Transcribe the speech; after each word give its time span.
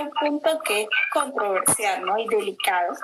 un 0.00 0.10
punto 0.10 0.60
que 0.60 0.82
es 0.82 0.88
controversial 1.12 2.04
¿no? 2.04 2.18
y 2.18 2.26
delicado, 2.26 2.94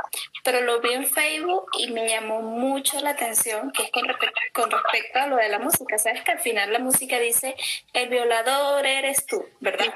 pero 0.43 0.61
lo 0.61 0.81
vi 0.81 0.93
en 0.93 1.07
Facebook 1.07 1.67
y 1.79 1.91
me 1.91 2.09
llamó 2.09 2.43
mucho 2.43 3.01
la 3.01 3.11
atención, 3.11 3.71
que 3.73 3.85
es 3.85 3.91
con, 3.91 4.05
con 4.53 4.71
respecto 4.71 5.19
a 5.19 5.27
lo 5.27 5.37
de 5.37 5.49
la 5.49 5.59
música. 5.59 5.99
Sabes 5.99 6.23
que 6.23 6.33
al 6.33 6.41
final 6.41 6.73
la 6.73 6.79
música 6.79 7.19
dice, 7.19 7.57
el 7.93 8.09
violador 8.09 8.87
eres 8.87 9.27
tú, 9.27 9.45
¿verdad? 9.61 9.95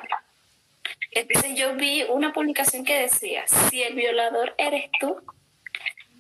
Entonces 1.12 1.54
yo 1.54 1.74
vi 1.74 2.04
una 2.04 2.32
publicación 2.32 2.84
que 2.84 3.00
decía, 3.00 3.44
si 3.46 3.82
el 3.82 3.94
violador 3.94 4.54
eres 4.58 4.90
tú, 5.00 5.20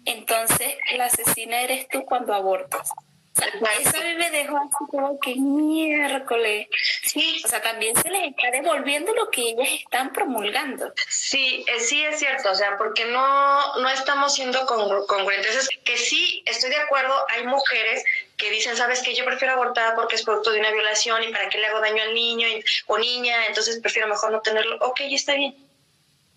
entonces 0.04 0.76
la 0.96 1.06
asesina 1.06 1.60
eres 1.60 1.88
tú 1.88 2.04
cuando 2.04 2.34
abortas. 2.34 2.90
Eso 3.80 3.96
a 3.96 4.04
mí 4.04 4.14
me 4.14 4.30
dejó 4.30 4.56
así 4.56 4.84
como 4.90 5.18
que 5.20 5.34
miércoles. 5.36 6.68
Sí. 7.04 7.42
O 7.44 7.48
sea, 7.48 7.60
también 7.62 7.94
se 7.96 8.08
les 8.10 8.30
está 8.30 8.50
devolviendo 8.50 9.12
lo 9.14 9.30
que 9.30 9.50
ellas 9.50 9.68
están 9.72 10.12
promulgando. 10.12 10.92
Sí, 11.08 11.64
eh, 11.66 11.80
sí 11.80 12.02
es 12.04 12.18
cierto, 12.18 12.50
o 12.50 12.54
sea, 12.54 12.76
porque 12.76 13.04
no, 13.06 13.76
no 13.76 13.88
estamos 13.88 14.34
siendo 14.34 14.66
congruentes. 14.66 15.56
Es 15.56 15.68
que 15.84 15.96
sí, 15.96 16.42
estoy 16.46 16.70
de 16.70 16.78
acuerdo, 16.78 17.14
hay 17.28 17.46
mujeres 17.46 18.04
que 18.36 18.50
dicen, 18.50 18.76
sabes 18.76 19.02
que 19.02 19.14
yo 19.14 19.24
prefiero 19.24 19.54
abortar 19.54 19.94
porque 19.94 20.14
es 20.14 20.24
producto 20.24 20.50
de 20.50 20.60
una 20.60 20.70
violación 20.70 21.22
y 21.22 21.28
para 21.28 21.48
qué 21.48 21.58
le 21.58 21.66
hago 21.66 21.80
daño 21.80 22.02
al 22.02 22.14
niño 22.14 22.48
o 22.86 22.98
niña, 22.98 23.46
entonces 23.46 23.78
prefiero 23.80 24.08
mejor 24.08 24.32
no 24.32 24.40
tenerlo. 24.40 24.78
Ok, 24.80 25.00
está 25.10 25.34
bien. 25.34 25.54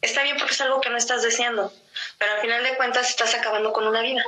Está 0.02 0.22
bien 0.24 0.36
porque 0.38 0.54
es 0.54 0.60
algo 0.60 0.82
que 0.82 0.90
no 0.90 0.98
estás 0.98 1.24
deseando, 1.24 1.72
pero 2.18 2.34
al 2.34 2.42
final 2.42 2.62
de 2.62 2.76
cuentas 2.76 3.10
estás 3.10 3.34
acabando 3.36 3.72
con 3.72 3.88
una 3.88 4.02
vida. 4.02 4.22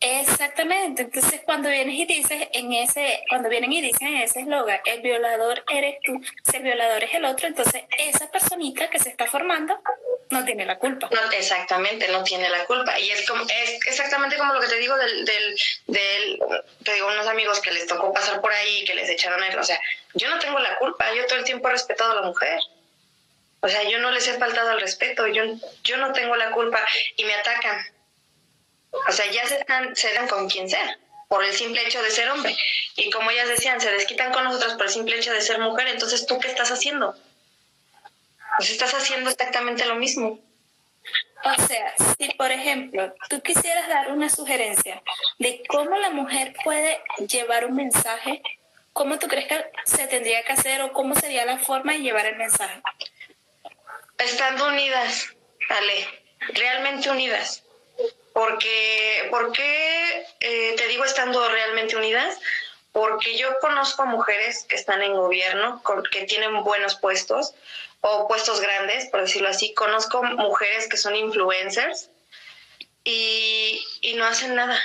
Exactamente, 0.00 1.02
entonces 1.02 1.40
cuando 1.44 1.70
vienes 1.70 1.94
y 1.94 2.04
dices 2.04 2.48
en 2.52 2.72
ese, 2.72 3.22
cuando 3.30 3.48
vienen 3.48 3.72
y 3.72 3.80
dicen 3.80 4.08
en 4.08 4.22
ese 4.22 4.40
eslogan, 4.40 4.78
el 4.84 5.00
violador 5.00 5.64
eres 5.70 5.96
tú, 6.04 6.20
si 6.44 6.56
el 6.58 6.64
violador 6.64 7.02
es 7.04 7.14
el 7.14 7.24
otro, 7.24 7.46
entonces 7.46 7.82
esa 7.98 8.30
personita 8.30 8.90
que 8.90 8.98
se 8.98 9.08
está 9.08 9.26
formando 9.26 9.80
no 10.30 10.44
tiene 10.44 10.66
la 10.66 10.78
culpa. 10.78 11.08
Exactamente, 11.32 12.08
no 12.08 12.22
tiene 12.24 12.48
la 12.50 12.64
culpa. 12.64 12.98
Y 12.98 13.10
es 13.10 13.26
como, 13.28 13.44
es 13.44 13.86
exactamente 13.86 14.36
como 14.36 14.52
lo 14.54 14.60
que 14.60 14.68
te 14.68 14.78
digo 14.78 14.96
del, 14.96 15.24
del, 15.24 15.56
del, 15.86 16.38
te 16.82 16.92
digo, 16.92 17.06
unos 17.06 17.26
amigos 17.26 17.60
que 17.60 17.70
les 17.70 17.86
tocó 17.86 18.12
pasar 18.12 18.40
por 18.40 18.52
ahí, 18.52 18.84
que 18.84 18.94
les 18.94 19.08
echaron 19.08 19.42
el, 19.42 19.58
o 19.58 19.64
sea, 19.64 19.80
yo 20.14 20.28
no 20.28 20.38
tengo 20.38 20.58
la 20.58 20.76
culpa, 20.76 21.14
yo 21.14 21.24
todo 21.26 21.38
el 21.38 21.44
tiempo 21.44 21.68
he 21.68 21.72
respetado 21.72 22.12
a 22.12 22.16
la 22.16 22.22
mujer. 22.22 22.58
O 23.60 23.68
sea, 23.68 23.82
yo 23.84 23.98
no 23.98 24.10
les 24.10 24.28
he 24.28 24.34
faltado 24.34 24.70
al 24.70 24.80
respeto, 24.80 25.26
yo, 25.26 25.42
yo 25.82 25.96
no 25.96 26.12
tengo 26.12 26.36
la 26.36 26.50
culpa 26.50 26.84
y 27.16 27.24
me 27.24 27.34
atacan 27.34 27.84
o 28.90 29.12
sea, 29.12 29.30
ya 29.30 29.46
se, 29.46 29.58
están, 29.58 29.94
se 29.94 30.12
dan 30.14 30.28
con 30.28 30.48
quien 30.48 30.68
sea, 30.68 30.98
por 31.28 31.44
el 31.44 31.52
simple 31.52 31.86
hecho 31.86 32.02
de 32.02 32.10
ser 32.10 32.28
hombre. 32.30 32.56
Y 32.96 33.10
como 33.10 33.30
ellas 33.30 33.48
decían, 33.48 33.80
se 33.80 33.90
desquitan 33.90 34.32
con 34.32 34.44
nosotros 34.44 34.74
por 34.74 34.86
el 34.86 34.92
simple 34.92 35.16
hecho 35.16 35.32
de 35.32 35.40
ser 35.40 35.58
mujer, 35.58 35.88
entonces 35.88 36.26
¿tú 36.26 36.38
qué 36.38 36.48
estás 36.48 36.70
haciendo? 36.70 37.14
Pues 38.56 38.70
estás 38.70 38.94
haciendo 38.94 39.30
exactamente 39.30 39.84
lo 39.84 39.96
mismo. 39.96 40.40
O 41.44 41.66
sea, 41.66 41.94
si 42.18 42.28
por 42.34 42.50
ejemplo 42.50 43.14
tú 43.28 43.40
quisieras 43.40 43.86
dar 43.88 44.10
una 44.10 44.28
sugerencia 44.28 45.02
de 45.38 45.62
cómo 45.68 45.96
la 45.98 46.10
mujer 46.10 46.54
puede 46.64 47.00
llevar 47.28 47.66
un 47.66 47.76
mensaje, 47.76 48.42
¿cómo 48.92 49.18
tú 49.18 49.28
crees 49.28 49.46
que 49.46 49.64
se 49.84 50.06
tendría 50.06 50.42
que 50.42 50.52
hacer 50.52 50.82
o 50.82 50.92
cómo 50.92 51.14
sería 51.14 51.44
la 51.44 51.58
forma 51.58 51.92
de 51.92 52.00
llevar 52.00 52.26
el 52.26 52.36
mensaje? 52.36 52.80
Estando 54.18 54.68
unidas, 54.68 55.36
Ale, 55.68 56.08
realmente 56.54 57.10
unidas. 57.10 57.62
Porque, 58.36 59.28
¿Por 59.30 59.50
qué 59.52 60.26
eh, 60.40 60.74
te 60.76 60.88
digo 60.88 61.06
estando 61.06 61.48
realmente 61.48 61.96
unidas? 61.96 62.38
Porque 62.92 63.38
yo 63.38 63.48
conozco 63.62 64.04
mujeres 64.04 64.66
que 64.68 64.76
están 64.76 65.00
en 65.00 65.14
gobierno, 65.14 65.82
que 66.10 66.24
tienen 66.24 66.62
buenos 66.62 66.96
puestos 66.96 67.54
o 68.02 68.28
puestos 68.28 68.60
grandes, 68.60 69.06
por 69.06 69.22
decirlo 69.22 69.48
así. 69.48 69.72
Conozco 69.72 70.22
mujeres 70.22 70.86
que 70.86 70.98
son 70.98 71.16
influencers 71.16 72.10
y, 73.04 73.82
y 74.02 74.12
no 74.16 74.26
hacen 74.26 74.54
nada. 74.54 74.78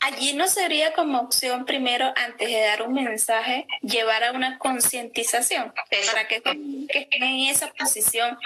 Allí 0.00 0.32
no 0.32 0.48
sería 0.48 0.94
como 0.94 1.20
opción 1.20 1.66
primero, 1.66 2.14
antes 2.16 2.48
de 2.48 2.62
dar 2.62 2.80
un 2.80 2.94
mensaje, 2.94 3.66
llevar 3.82 4.24
a 4.24 4.32
una 4.32 4.58
concientización 4.58 5.74
para 6.06 6.26
que, 6.28 6.40
que 6.40 6.98
estén 6.98 7.22
en 7.24 7.50
esa 7.50 7.70
posición 7.74 8.38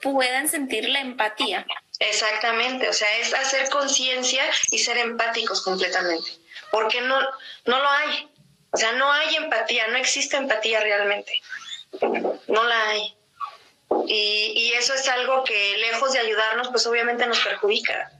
puedan 0.00 0.48
sentir 0.48 0.88
la 0.88 1.00
empatía. 1.00 1.66
Exactamente, 2.00 2.88
o 2.88 2.92
sea, 2.92 3.16
es 3.18 3.32
hacer 3.34 3.68
conciencia 3.70 4.44
y 4.70 4.78
ser 4.78 4.98
empáticos 4.98 5.62
completamente, 5.62 6.30
porque 6.70 7.00
no, 7.00 7.20
no 7.66 7.78
lo 7.78 7.88
hay, 7.88 8.28
o 8.72 8.76
sea, 8.76 8.92
no 8.92 9.10
hay 9.12 9.36
empatía, 9.36 9.86
no 9.88 9.96
existe 9.96 10.36
empatía 10.36 10.80
realmente, 10.80 11.40
no 12.48 12.64
la 12.64 12.88
hay. 12.88 13.16
Y, 14.06 14.52
y 14.56 14.72
eso 14.72 14.92
es 14.94 15.08
algo 15.08 15.44
que 15.44 15.76
lejos 15.78 16.12
de 16.12 16.18
ayudarnos, 16.18 16.68
pues 16.68 16.84
obviamente 16.86 17.26
nos 17.26 17.38
perjudica. 17.40 18.10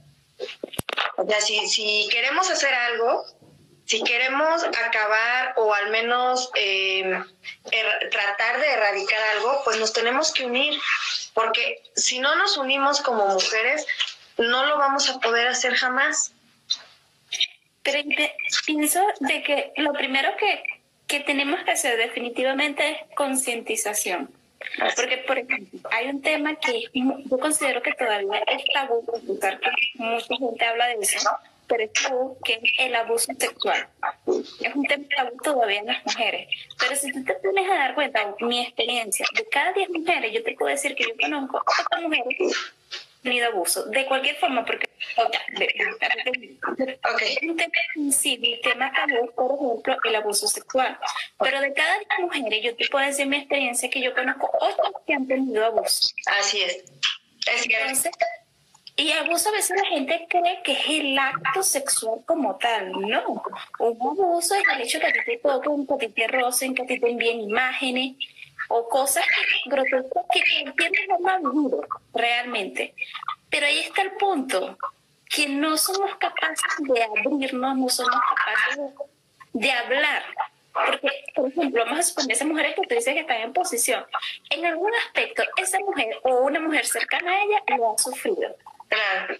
O 1.17 1.27
sea, 1.27 1.41
si, 1.41 1.67
si 1.67 2.07
queremos 2.09 2.49
hacer 2.49 2.73
algo, 2.73 3.25
si 3.85 4.03
queremos 4.03 4.63
acabar 4.63 5.53
o 5.57 5.73
al 5.73 5.89
menos 5.89 6.49
eh, 6.55 7.01
er, 7.71 8.09
tratar 8.09 8.59
de 8.59 8.71
erradicar 8.71 9.21
algo, 9.35 9.61
pues 9.63 9.77
nos 9.77 9.93
tenemos 9.93 10.31
que 10.33 10.45
unir, 10.45 10.79
porque 11.35 11.83
si 11.95 12.19
no 12.19 12.33
nos 12.35 12.57
unimos 12.57 13.01
como 13.01 13.27
mujeres, 13.27 13.85
no 14.37 14.65
lo 14.65 14.77
vamos 14.79 15.09
a 15.09 15.19
poder 15.19 15.47
hacer 15.49 15.75
jamás. 15.75 16.31
Pero 17.83 17.99
pienso 18.65 19.01
de 19.19 19.43
que 19.43 19.73
lo 19.75 19.93
primero 19.93 20.35
que, 20.37 20.63
que 21.07 21.19
tenemos 21.19 21.63
que 21.63 21.71
hacer 21.71 21.97
definitivamente 21.97 22.89
es 22.89 23.15
concientización. 23.15 24.33
Porque, 24.95 25.17
por 25.19 25.37
ejemplo, 25.37 25.89
hay 25.91 26.07
un 26.07 26.21
tema 26.21 26.55
que 26.55 26.85
yo 26.93 27.37
considero 27.37 27.83
que 27.83 27.93
todavía 27.93 28.41
es 28.47 28.63
tabú, 28.73 29.05
que 29.05 29.59
mucha 29.95 30.35
gente 30.37 30.65
habla 30.65 30.87
de 30.87 30.97
eso, 31.01 31.29
pero 31.67 31.83
es 31.83 31.91
que 32.43 32.53
es 32.53 32.61
el 32.79 32.95
abuso 32.95 33.31
sexual. 33.37 33.87
Es 34.61 34.75
un 34.75 34.83
tema 34.85 35.05
tabú 35.15 35.37
todavía 35.43 35.79
en 35.79 35.87
las 35.87 36.05
mujeres. 36.05 36.47
Pero 36.79 36.95
si 36.95 37.11
tú 37.11 37.23
te 37.23 37.33
pones 37.35 37.69
a 37.69 37.75
dar 37.75 37.95
cuenta, 37.95 38.35
mi 38.41 38.61
experiencia, 38.61 39.25
de 39.35 39.47
cada 39.49 39.73
10 39.73 39.89
mujeres, 39.89 40.31
yo 40.33 40.43
te 40.43 40.53
puedo 40.53 40.71
decir 40.71 40.95
que 40.95 41.03
yo 41.03 41.15
conozco 41.19 41.57
a 41.57 41.63
8 41.95 42.01
mujeres 42.01 42.37
que 42.37 42.43
han 42.45 42.51
tenido 43.23 43.47
abuso, 43.47 43.85
de 43.85 44.05
cualquier 44.05 44.35
forma, 44.35 44.65
porque 44.65 44.87
okay. 47.13 47.33
es 47.33 47.43
un 47.43 47.57
tema 47.57 47.73
sensible, 47.93 48.59
tema 48.63 48.91
tabú, 48.93 49.31
por 49.33 49.55
ejemplo, 49.55 49.97
el 50.09 50.15
abuso 50.15 50.47
sexual. 50.47 50.97
Pero 51.39 51.61
de 51.61 51.73
cada 51.73 51.97
10 51.97 52.09
mujeres, 52.21 52.63
yo 52.63 52.75
te 52.75 52.87
puedo 52.87 53.05
decir 53.05 53.25
mi 53.27 53.37
experiencia 53.37 53.89
que 53.89 54.01
yo 54.01 54.13
conozco 54.13 54.51
8 54.59 54.75
que 55.05 55.13
han 55.13 55.27
tenido 55.27 55.65
abuso. 55.65 56.13
Así 56.25 56.61
es. 56.61 56.83
Es 57.47 57.67
Entonces, 57.67 58.11
y 58.97 59.11
abuso 59.11 59.49
a 59.49 59.51
veces 59.51 59.75
la 59.77 59.87
gente 59.87 60.25
cree 60.29 60.61
que 60.63 60.71
es 60.71 60.87
el 60.87 61.19
acto 61.19 61.63
sexual 61.63 62.21
como 62.25 62.55
tal. 62.55 62.91
No. 62.93 63.43
Un 63.79 64.01
abuso 64.01 64.55
es 64.55 64.63
el 64.73 64.81
hecho 64.81 64.99
que 64.99 65.07
a 65.07 65.11
ti 65.11 65.19
te 65.25 65.37
toquen, 65.37 65.85
que 65.85 65.93
a 65.93 65.97
ti 65.97 66.07
te 66.09 66.27
rocen, 66.27 66.73
que 66.73 66.83
a 66.83 66.85
ti 66.85 66.99
te 66.99 67.09
envíen 67.09 67.41
imágenes 67.41 68.15
o 68.69 68.87
cosas 68.87 69.25
grotescas 69.65 70.23
que 70.31 70.61
entiendes 70.61 71.19
más 71.19 71.41
duro, 71.41 71.81
realmente. 72.13 72.95
Pero 73.49 73.65
ahí 73.65 73.79
está 73.79 74.01
el 74.01 74.11
punto, 74.11 74.77
que 75.29 75.49
no 75.49 75.75
somos 75.75 76.15
capaces 76.15 76.63
de 76.79 77.03
abrirnos, 77.03 77.77
no 77.77 77.89
somos 77.89 78.15
capaces 78.15 78.93
de, 79.51 79.71
hablar. 79.71 80.23
Porque, 80.73 81.09
por 81.35 81.49
ejemplo, 81.49 81.83
vamos 81.85 81.99
a 81.99 82.03
suponer 82.03 82.31
esas 82.31 82.47
mujeres 82.47 82.75
que 82.75 82.87
tú 82.87 82.95
dices 82.95 83.13
que 83.13 83.19
están 83.19 83.41
en 83.41 83.53
posición. 83.53 84.05
En 84.49 84.65
algún 84.65 84.91
aspecto, 85.05 85.43
esa 85.57 85.79
mujer 85.79 86.17
o 86.23 86.41
una 86.41 86.61
mujer 86.61 86.85
cercana 86.85 87.31
a 87.31 87.43
ella 87.43 87.77
lo 87.77 87.93
ha 87.93 87.97
sufrido 87.97 88.55
Claro. 88.95 89.37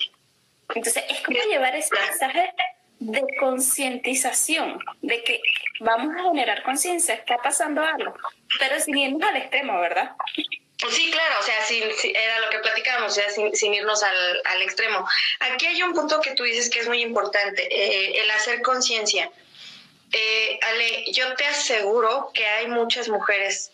Entonces, 0.74 1.04
es 1.10 1.22
como 1.22 1.40
llevar 1.44 1.76
ese 1.76 1.96
mensaje 1.96 2.54
de 3.00 3.24
concientización, 3.40 4.80
de 5.02 5.24
que 5.24 5.42
vamos 5.80 6.16
a 6.16 6.24
generar 6.24 6.64
conciencia, 6.64 7.16
está 7.16 7.38
pasando 7.38 7.84
algo, 7.84 8.16
pero 8.60 8.80
sin 8.80 8.98
irnos 8.98 9.30
al 9.30 9.38
extremo, 9.38 9.80
¿verdad? 9.80 10.12
Sí, 10.90 11.10
claro, 11.12 11.36
o 11.40 11.44
sea, 11.44 11.64
sin, 11.64 11.84
era 12.16 12.40
lo 12.40 12.50
que 12.50 12.60
platicábamos, 12.60 13.12
o 13.12 13.16
sea, 13.16 13.30
sin, 13.30 13.74
irnos 13.74 14.04
al, 14.04 14.42
al, 14.46 14.62
extremo. 14.62 15.08
Aquí 15.40 15.66
hay 15.68 15.82
un 15.84 15.94
punto 15.94 16.20
que 16.20 16.32
tú 16.32 16.44
dices 16.44 16.70
que 16.70 16.80
es 16.80 16.88
muy 16.88 17.02
importante, 17.02 17.64
eh, 17.64 18.22
el 18.22 18.32
hacer 18.32 18.62
conciencia. 18.62 19.32
Eh, 20.12 20.60
Ale, 20.62 21.12
yo 21.12 21.34
te 21.36 21.46
aseguro 21.46 22.32
que 22.34 22.46
hay 22.46 22.68
muchas 22.68 23.08
mujeres 23.10 23.72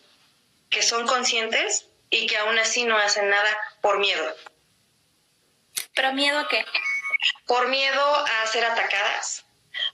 que 0.70 0.82
son 0.82 1.08
conscientes 1.08 1.88
y 2.10 2.28
que 2.28 2.38
aún 2.38 2.58
así 2.60 2.84
no 2.84 2.98
hacen 2.98 3.30
nada 3.30 3.58
por 3.82 4.00
miedo. 4.00 4.24
¿Pero 5.96 6.14
miedo 6.14 6.40
a 6.40 6.48
qué? 6.48 6.64
Por 7.46 7.68
miedo 7.68 8.02
a 8.16 8.48
ser 8.48 8.66
atacadas, 8.66 9.46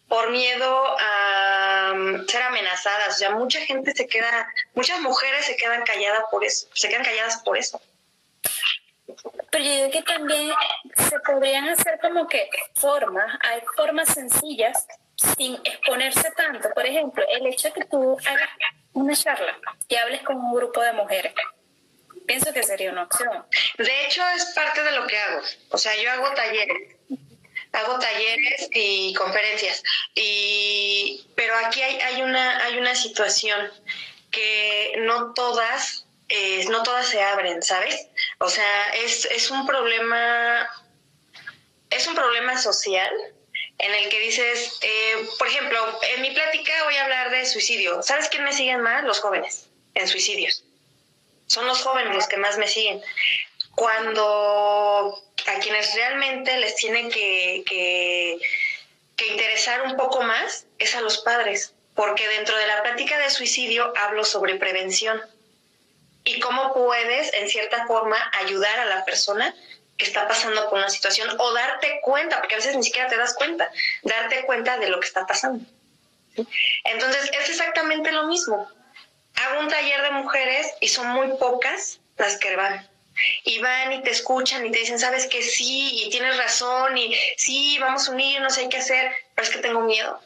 por 0.07 0.29
miedo 0.31 0.95
a 0.99 1.91
um, 1.94 2.25
ser 2.25 2.41
amenazadas. 2.44 3.15
O 3.15 3.17
sea, 3.17 3.31
mucha 3.31 3.59
gente 3.61 3.94
se 3.94 4.07
queda, 4.07 4.47
muchas 4.75 4.99
mujeres 5.01 5.45
se 5.45 5.55
quedan 5.55 5.83
calladas 5.83 6.23
por 6.31 6.44
eso, 6.44 6.67
se 6.73 6.89
quedan 6.89 7.03
calladas 7.03 7.41
por 7.44 7.57
eso. 7.57 7.81
Pero 9.51 9.63
yo 9.63 9.71
digo 9.71 9.91
que 9.91 10.01
también 10.03 10.51
se 10.95 11.19
podrían 11.21 11.69
hacer 11.69 12.00
como 12.01 12.27
que 12.27 12.50
formas, 12.75 13.38
hay 13.41 13.61
formas 13.75 14.13
sencillas 14.13 14.85
sin 15.38 15.55
exponerse 15.63 16.29
tanto. 16.31 16.69
Por 16.71 16.85
ejemplo, 16.85 17.23
el 17.27 17.47
hecho 17.47 17.69
de 17.69 17.73
que 17.73 17.85
tú 17.85 18.17
hagas 18.25 18.50
una 18.93 19.15
charla 19.15 19.57
y 19.88 19.95
hables 19.95 20.21
con 20.23 20.38
un 20.38 20.53
grupo 20.53 20.81
de 20.81 20.93
mujeres 20.93 21.33
que 22.27 22.63
sería 22.63 22.91
una 22.91 23.03
opción. 23.03 23.45
De 23.77 24.06
hecho, 24.06 24.21
es 24.35 24.45
parte 24.53 24.83
de 24.83 24.91
lo 24.91 25.07
que 25.07 25.18
hago. 25.18 25.41
O 25.69 25.77
sea, 25.77 25.95
yo 26.01 26.12
hago 26.12 26.29
talleres. 26.33 26.95
Hago 27.71 28.00
talleres 28.00 28.69
y 28.74 29.13
conferencias. 29.13 29.83
Y, 30.15 31.27
pero 31.35 31.53
aquí 31.65 31.81
hay, 31.81 31.95
hay, 32.01 32.21
una, 32.21 32.63
hay 32.63 32.77
una 32.77 32.95
situación 32.95 33.71
que 34.31 34.94
no 35.00 35.33
todas, 35.33 36.06
eh, 36.29 36.65
no 36.69 36.83
todas 36.83 37.07
se 37.07 37.21
abren, 37.21 37.62
¿sabes? 37.62 38.07
O 38.39 38.50
sea, 38.50 38.89
es, 38.95 39.25
es 39.25 39.51
un 39.51 39.65
problema, 39.65 40.68
es 41.89 42.07
un 42.07 42.15
problema 42.15 42.57
social 42.57 43.12
en 43.79 43.94
el 43.94 44.09
que 44.09 44.19
dices, 44.19 44.79
eh, 44.81 45.27
por 45.38 45.47
ejemplo, 45.47 46.00
en 46.15 46.21
mi 46.21 46.31
plática 46.31 46.83
voy 46.85 46.95
a 46.95 47.03
hablar 47.03 47.29
de 47.29 47.45
suicidio. 47.45 48.01
¿Sabes 48.01 48.27
quién 48.29 48.44
me 48.44 48.53
siguen 48.53 48.81
más? 48.81 49.03
Los 49.03 49.19
jóvenes 49.19 49.68
en 49.94 50.07
suicidios. 50.07 50.66
Son 51.47 51.65
los 51.65 51.81
jóvenes 51.81 52.13
los 52.13 52.27
que 52.27 52.38
más 52.38 52.57
me 52.57 52.67
siguen. 52.67 53.01
Cuando 53.75 55.23
a 55.47 55.59
quienes 55.59 55.94
realmente 55.95 56.57
les 56.57 56.75
tiene 56.75 57.09
que, 57.09 57.63
que, 57.65 58.38
que 59.15 59.27
interesar 59.27 59.81
un 59.83 59.95
poco 59.95 60.21
más 60.21 60.65
es 60.79 60.95
a 60.95 61.01
los 61.01 61.19
padres, 61.19 61.73
porque 61.95 62.27
dentro 62.27 62.55
de 62.57 62.67
la 62.67 62.83
plática 62.83 63.17
de 63.17 63.29
suicidio 63.29 63.94
hablo 63.97 64.23
sobre 64.23 64.55
prevención 64.55 65.21
y 66.23 66.39
cómo 66.39 66.73
puedes, 66.73 67.33
en 67.33 67.47
cierta 67.47 67.88
forma, 67.88 68.17
ayudar 68.41 68.79
a 68.79 68.85
la 68.85 69.05
persona 69.05 69.55
que 69.97 70.05
está 70.05 70.27
pasando 70.27 70.69
por 70.69 70.77
una 70.79 70.89
situación 70.89 71.29
o 71.39 71.53
darte 71.53 72.00
cuenta, 72.03 72.39
porque 72.39 72.55
a 72.55 72.57
veces 72.57 72.75
ni 72.75 72.83
siquiera 72.83 73.07
te 73.07 73.17
das 73.17 73.33
cuenta, 73.33 73.71
darte 74.03 74.45
cuenta 74.45 74.77
de 74.77 74.89
lo 74.89 75.00
que 75.00 75.07
está 75.07 75.25
pasando. 75.25 75.65
Entonces, 76.83 77.31
es 77.41 77.50
exactamente 77.50 78.11
lo 78.11 78.27
mismo. 78.27 78.69
Hago 79.38 79.62
un 79.62 79.69
taller 79.69 80.01
de 80.01 80.12
mujeres 80.12 80.74
y 80.81 80.88
son 80.88 81.07
muy 81.10 81.30
pocas 81.38 82.00
las 82.18 82.38
que 82.38 82.56
van. 82.56 82.88
Y 83.44 83.60
van 83.60 83.94
y 83.94 84.04
te 84.04 84.12
escuchan 84.12 84.66
y 84.66 84.72
te 84.72 84.80
dicen, 84.80 85.00
sabes 85.00 85.28
que 85.28 85.42
sí, 85.42 86.04
y 86.04 86.10
tienes 86.10 86.38
razón, 86.38 86.98
y 86.98 87.16
sí, 87.38 87.78
vamos 87.80 88.07
a 88.07 88.12
unirnos, 88.12 88.57
hay 88.57 88.69
que 88.69 88.78
hacer, 88.78 89.12
pero 89.34 89.48
es 89.48 89.54
que 89.54 89.62
tengo 89.62 89.81
miedo. 89.81 90.19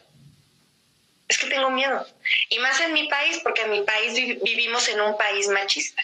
Es 1.28 1.38
que 1.38 1.46
tengo 1.46 1.70
miedo. 1.70 2.06
Y 2.50 2.58
más 2.58 2.80
en 2.80 2.92
mi 2.92 3.08
país, 3.08 3.40
porque 3.42 3.62
en 3.62 3.70
mi 3.70 3.82
país 3.82 4.14
vivimos 4.14 4.88
en 4.88 5.00
un 5.00 5.16
país 5.16 5.48
machista. 5.48 6.02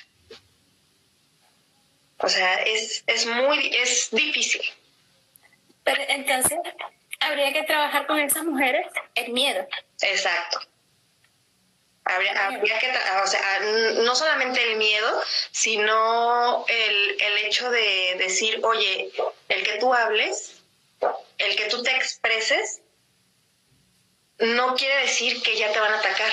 O 2.19 2.29
sea, 2.29 2.55
es, 2.63 3.05
es 3.07 3.27
muy, 3.27 3.77
es 3.77 4.09
difícil. 4.11 4.63
Pero 5.85 6.03
entonces, 6.09 6.59
habría 7.21 7.53
que 7.53 7.63
trabajar 7.65 8.07
con 8.07 8.19
esas 8.19 8.45
mujeres 8.45 8.87
el 9.15 9.33
miedo. 9.33 9.67
Exacto. 10.01 10.61
Habría, 12.09 12.79
que, 12.79 12.91
o 13.23 13.27
sea, 13.27 13.61
no 14.03 14.15
solamente 14.15 14.63
el 14.63 14.77
miedo, 14.77 15.23
sino 15.51 16.65
el, 16.67 17.21
el 17.21 17.39
hecho 17.45 17.71
de 17.71 18.17
decir, 18.19 18.61
oye, 18.65 19.11
el 19.49 19.63
que 19.63 19.79
tú 19.79 19.93
hables, 19.93 20.63
el 21.39 21.57
que 21.57 21.67
tú 21.67 21.83
te 21.83 21.95
expreses, 21.95 22.81
no 24.39 24.75
quiere 24.75 25.03
decir 25.03 25.43
que 25.43 25.57
ya 25.57 25.71
te 25.73 25.81
van 25.81 25.93
a 25.93 25.99
atacar. 25.99 26.33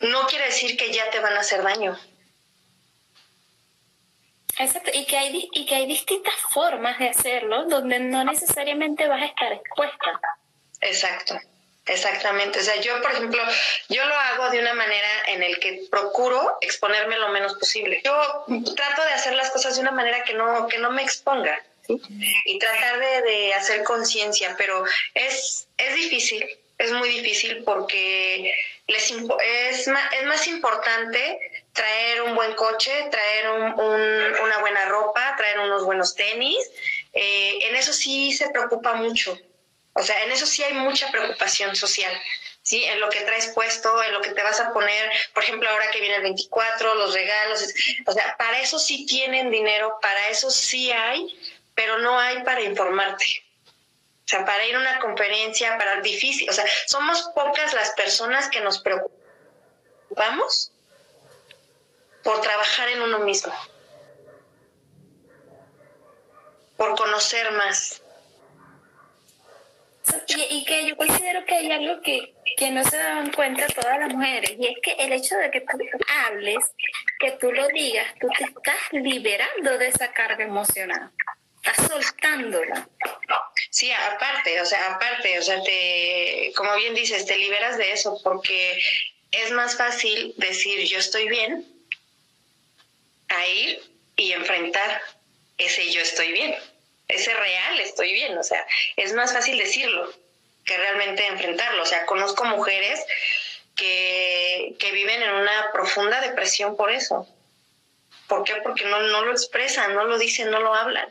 No 0.00 0.26
quiere 0.26 0.46
decir 0.46 0.76
que 0.76 0.92
ya 0.92 1.10
te 1.10 1.20
van 1.20 1.34
a 1.34 1.40
hacer 1.40 1.62
daño. 1.62 1.98
Exacto, 4.58 4.90
y 4.92 5.04
que 5.06 5.16
hay, 5.16 5.48
y 5.52 5.66
que 5.66 5.74
hay 5.76 5.86
distintas 5.86 6.34
formas 6.50 6.98
de 6.98 7.10
hacerlo 7.10 7.66
donde 7.66 8.00
no 8.00 8.24
necesariamente 8.24 9.06
vas 9.06 9.22
a 9.22 9.26
estar 9.26 9.52
expuesta. 9.52 10.20
Exacto, 10.80 11.38
exactamente. 11.88 12.60
O 12.60 12.62
sea, 12.62 12.80
yo, 12.80 13.00
por 13.02 13.12
ejemplo, 13.12 13.42
yo 13.88 14.04
lo 14.06 14.14
hago 14.14 14.50
de 14.50 14.60
una 14.60 14.74
manera 14.74 15.08
en 15.26 15.42
el 15.42 15.58
que 15.58 15.86
procuro 15.90 16.58
exponerme 16.60 17.18
lo 17.18 17.28
menos 17.28 17.54
posible. 17.54 18.00
Yo 18.04 18.44
trato 18.74 19.02
de 19.04 19.12
hacer 19.12 19.34
las 19.34 19.50
cosas 19.50 19.76
de 19.76 19.82
una 19.82 19.92
manera 19.92 20.22
que 20.24 20.34
no, 20.34 20.68
que 20.68 20.78
no 20.78 20.90
me 20.90 21.02
exponga. 21.02 21.62
Y 22.44 22.58
tratar 22.58 23.00
de, 23.00 23.22
de 23.22 23.54
hacer 23.54 23.82
conciencia, 23.82 24.54
pero 24.58 24.84
es, 25.14 25.68
es 25.78 25.94
difícil, 25.94 26.46
es 26.76 26.92
muy 26.92 27.08
difícil 27.08 27.64
porque 27.64 28.52
les 28.88 29.10
es, 29.10 29.86
es 29.86 29.88
más 29.88 30.46
importante 30.48 31.40
traer 31.72 32.22
un 32.22 32.34
buen 32.34 32.54
coche, 32.54 32.90
traer 33.10 33.50
una 33.50 34.58
buena 34.58 34.86
ropa, 34.86 35.34
traer 35.36 35.60
unos 35.60 35.84
buenos 35.84 36.14
tenis. 36.14 36.58
Eh, 37.12 37.58
en 37.62 37.76
eso 37.76 37.92
sí 37.92 38.32
se 38.32 38.50
preocupa 38.50 38.94
mucho. 38.94 39.38
O 39.98 40.02
sea, 40.02 40.22
en 40.24 40.30
eso 40.30 40.46
sí 40.46 40.62
hay 40.62 40.74
mucha 40.74 41.10
preocupación 41.10 41.74
social. 41.74 42.12
¿sí? 42.62 42.84
En 42.84 43.00
lo 43.00 43.08
que 43.08 43.20
traes 43.22 43.48
puesto, 43.48 44.02
en 44.02 44.12
lo 44.12 44.20
que 44.20 44.30
te 44.30 44.42
vas 44.42 44.60
a 44.60 44.72
poner, 44.72 45.10
por 45.34 45.42
ejemplo, 45.42 45.68
ahora 45.68 45.90
que 45.90 46.00
viene 46.00 46.16
el 46.16 46.22
24, 46.22 46.94
los 46.94 47.14
regalos, 47.14 47.64
o 48.06 48.12
sea, 48.12 48.36
para 48.36 48.60
eso 48.60 48.78
sí 48.78 49.06
tienen 49.06 49.50
dinero, 49.50 49.98
para 50.00 50.28
eso 50.28 50.50
sí 50.50 50.92
hay, 50.92 51.34
pero 51.74 51.98
no 51.98 52.18
hay 52.18 52.42
para 52.44 52.60
informarte. 52.60 53.24
O 54.24 54.28
sea, 54.28 54.44
para 54.44 54.66
ir 54.66 54.76
a 54.76 54.80
una 54.80 54.98
conferencia, 55.00 55.78
para 55.78 56.00
difícil, 56.02 56.48
o 56.50 56.52
sea, 56.52 56.66
somos 56.86 57.22
pocas 57.34 57.72
las 57.72 57.90
personas 57.92 58.48
que 58.50 58.60
nos 58.60 58.80
preocupamos 58.80 60.70
por 62.22 62.40
trabajar 62.42 62.90
en 62.90 63.00
uno 63.00 63.20
mismo, 63.20 63.54
por 66.76 66.94
conocer 66.96 67.50
más. 67.52 68.02
Y, 70.50 70.64
que 70.64 70.88
yo 70.88 70.96
considero 70.96 71.44
que 71.44 71.54
hay 71.54 71.70
algo 71.72 72.00
que, 72.02 72.34
que 72.56 72.70
no 72.70 72.84
se 72.84 72.96
dan 72.96 73.32
cuenta 73.32 73.66
todas 73.66 73.98
las 73.98 74.12
mujeres, 74.12 74.54
y 74.58 74.66
es 74.66 74.76
que 74.82 74.92
el 74.92 75.12
hecho 75.12 75.36
de 75.36 75.50
que 75.50 75.60
tú 75.60 75.78
hables, 76.26 76.58
que 77.18 77.32
tú 77.32 77.52
lo 77.52 77.66
digas, 77.68 78.06
tú 78.20 78.28
te 78.36 78.44
estás 78.44 78.92
liberando 78.92 79.78
de 79.78 79.88
esa 79.88 80.12
carga 80.12 80.44
emocional 80.44 81.10
estás 81.62 81.88
soltándola. 81.88 82.88
Sí, 83.70 83.90
aparte, 83.92 84.60
o 84.60 84.66
sea, 84.66 84.94
aparte, 84.94 85.38
o 85.38 85.42
sea, 85.42 85.62
te, 85.62 86.52
como 86.56 86.74
bien 86.76 86.94
dices, 86.94 87.26
te 87.26 87.36
liberas 87.36 87.76
de 87.78 87.92
eso 87.92 88.20
porque 88.22 88.80
es 89.30 89.50
más 89.52 89.76
fácil 89.76 90.34
decir 90.36 90.86
yo 90.86 90.98
estoy 90.98 91.28
bien 91.28 91.66
a 93.28 93.46
ir 93.46 93.80
y 94.16 94.32
enfrentar 94.32 95.02
ese 95.58 95.90
yo 95.90 96.00
estoy 96.00 96.32
bien, 96.32 96.54
ese 97.08 97.34
real 97.34 97.80
estoy 97.80 98.12
bien, 98.12 98.36
o 98.36 98.42
sea, 98.42 98.66
es 98.96 99.12
más 99.14 99.32
fácil 99.32 99.58
decirlo 99.58 100.12
que 100.64 100.76
realmente 100.76 101.26
enfrentarlo. 101.26 101.82
O 101.82 101.86
sea, 101.86 102.04
conozco 102.06 102.44
mujeres 102.44 103.00
que, 103.74 104.76
que 104.78 104.92
viven 104.92 105.22
en 105.22 105.30
una 105.30 105.70
profunda 105.72 106.20
depresión 106.20 106.76
por 106.76 106.90
eso. 106.90 107.26
¿Por 108.26 108.44
qué? 108.44 108.56
Porque 108.62 108.84
no, 108.84 109.00
no 109.00 109.24
lo 109.24 109.32
expresan, 109.32 109.94
no 109.94 110.04
lo 110.04 110.18
dicen, 110.18 110.50
no 110.50 110.60
lo 110.60 110.74
hablan 110.74 111.08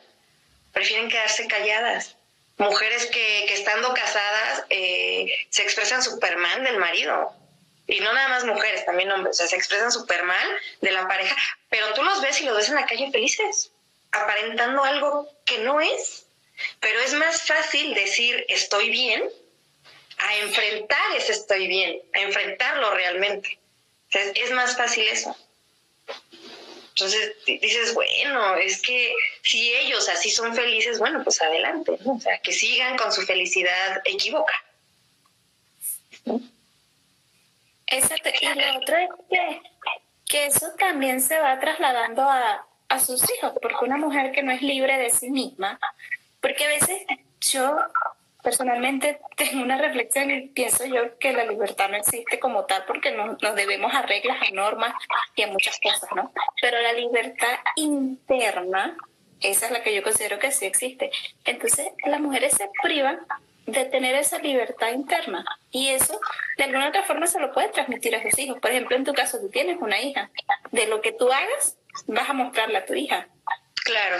prefieren 0.78 1.10
quedarse 1.10 1.48
calladas. 1.48 2.16
Mujeres 2.58 3.08
que, 3.08 3.46
que 3.48 3.54
estando 3.56 3.94
casadas 3.96 4.64
eh, 4.70 5.26
se 5.50 5.64
expresan 5.64 6.04
súper 6.04 6.38
mal 6.38 6.64
del 6.64 6.78
marido. 6.78 7.34
Y 7.88 8.00
no 8.02 8.14
nada 8.14 8.28
más 8.28 8.46
mujeres, 8.46 8.86
también 8.86 9.12
hombres. 9.12 9.36
O 9.36 9.38
sea, 9.38 9.48
se 9.48 9.56
expresan 9.56 9.92
súper 9.92 10.22
mal 10.24 10.48
de 10.82 10.92
la 10.92 11.08
pareja, 11.08 11.36
pero 11.70 11.94
tú 11.96 12.04
los 12.04 12.22
ves 12.22 12.42
y 12.42 12.46
los 12.46 12.56
ves 12.56 12.70
en 12.70 12.76
la 12.76 12.86
calle 12.86 13.10
felices, 13.12 13.72
aparentando 14.24 14.84
algo 14.84 15.30
que 15.46 15.60
no 15.60 15.80
es. 15.82 16.26
Pero 16.80 17.00
es 17.02 17.14
más 17.14 17.44
fácil 17.44 17.94
decir 17.94 18.46
estoy 18.50 18.90
bien 18.90 19.24
a 20.18 20.38
enfrentar 20.38 21.16
ese 21.16 21.34
estoy 21.34 21.68
bien, 21.68 22.02
a 22.14 22.22
enfrentarlo 22.22 22.92
realmente. 22.92 23.60
es 24.12 24.52
más 24.52 24.76
fácil 24.76 25.08
eso. 25.08 25.36
Entonces 26.90 27.36
dices, 27.46 27.94
bueno, 27.94 28.56
es 28.56 28.82
que 28.82 29.14
si 29.44 29.72
ellos 29.76 30.10
así 30.10 30.32
son 30.32 30.56
felices, 30.56 30.98
bueno, 30.98 31.24
pues 31.24 31.40
adelante, 31.42 32.00
O 32.04 32.20
sea, 32.20 32.40
que 32.40 32.52
sigan 32.52 32.98
con 32.98 33.12
su 33.14 33.22
felicidad 33.22 34.02
equívoca. 34.04 34.64
Exacto. 37.86 38.30
Y 38.42 38.48
lo 38.48 38.78
otro 38.78 38.98
es 38.98 39.10
que, 39.30 39.62
que 40.28 40.46
eso 40.48 40.72
también 40.80 41.22
se 41.22 41.38
va 41.38 41.60
trasladando 41.60 42.24
a, 42.24 42.66
a 42.90 43.00
sus 43.00 43.24
hijos, 43.32 43.54
porque 43.62 43.86
una 43.86 43.98
mujer 43.98 44.32
que 44.32 44.44
no 44.44 44.52
es 44.52 44.62
libre 44.62 44.98
de 44.98 45.10
sí 45.10 45.30
misma, 45.30 45.80
porque 46.42 46.66
a 46.66 46.70
veces 46.70 47.02
yo 47.42 47.78
personalmente 48.44 49.20
tengo 49.36 49.62
una 49.62 49.78
reflexión 49.78 50.32
y 50.32 50.48
pienso 50.48 50.86
yo 50.86 51.18
que 51.20 51.34
la 51.34 51.44
libertad 51.44 51.90
no 51.90 51.98
existe 51.98 52.40
como 52.40 52.66
tal 52.66 52.86
porque 52.86 53.12
nos, 53.12 53.42
nos 53.42 53.56
debemos 53.56 53.94
a 53.94 54.04
reglas, 54.04 54.38
a 54.42 54.52
normas 54.54 54.94
y 55.36 55.44
a 55.44 55.48
muchas 55.48 55.80
cosas, 55.82 56.10
¿no? 56.16 56.32
Pero 56.62 56.80
la 56.80 56.94
libertad 56.94 57.58
interna, 57.76 58.96
esa 59.42 59.66
es 59.66 59.72
la 59.72 59.84
que 59.84 59.94
yo 59.94 60.02
considero 60.02 60.40
que 60.40 60.52
sí 60.52 60.66
existe. 60.66 61.12
Entonces, 61.44 61.90
las 62.06 62.22
mujeres 62.22 62.54
se 62.54 62.70
privan 62.82 63.20
de 63.68 63.86
tener 63.86 64.16
esa 64.16 64.40
libertad 64.40 64.92
interna 64.94 65.46
y 65.72 65.90
eso 65.90 66.20
de 66.58 66.64
alguna 66.64 66.88
otra 66.90 67.04
forma 67.04 67.28
se 67.28 67.40
lo 67.40 67.52
puede 67.54 67.68
transmitir 67.70 68.16
a 68.16 68.24
sus 68.24 68.40
hijos. 68.40 68.60
Por 68.60 68.72
ejemplo, 68.72 68.96
en 68.96 69.04
tu 69.04 69.14
caso, 69.14 69.40
tú 69.40 69.50
tienes 69.50 69.78
una 69.80 70.02
hija. 70.02 70.32
De 70.72 70.88
lo 70.88 71.02
que 71.02 71.12
tú 71.12 71.32
hagas, 71.32 71.78
vas 72.08 72.30
a 72.30 72.34
mostrarle 72.34 72.78
a 72.78 72.86
tu 72.86 72.94
hija. 72.94 73.28
Claro. 73.84 74.18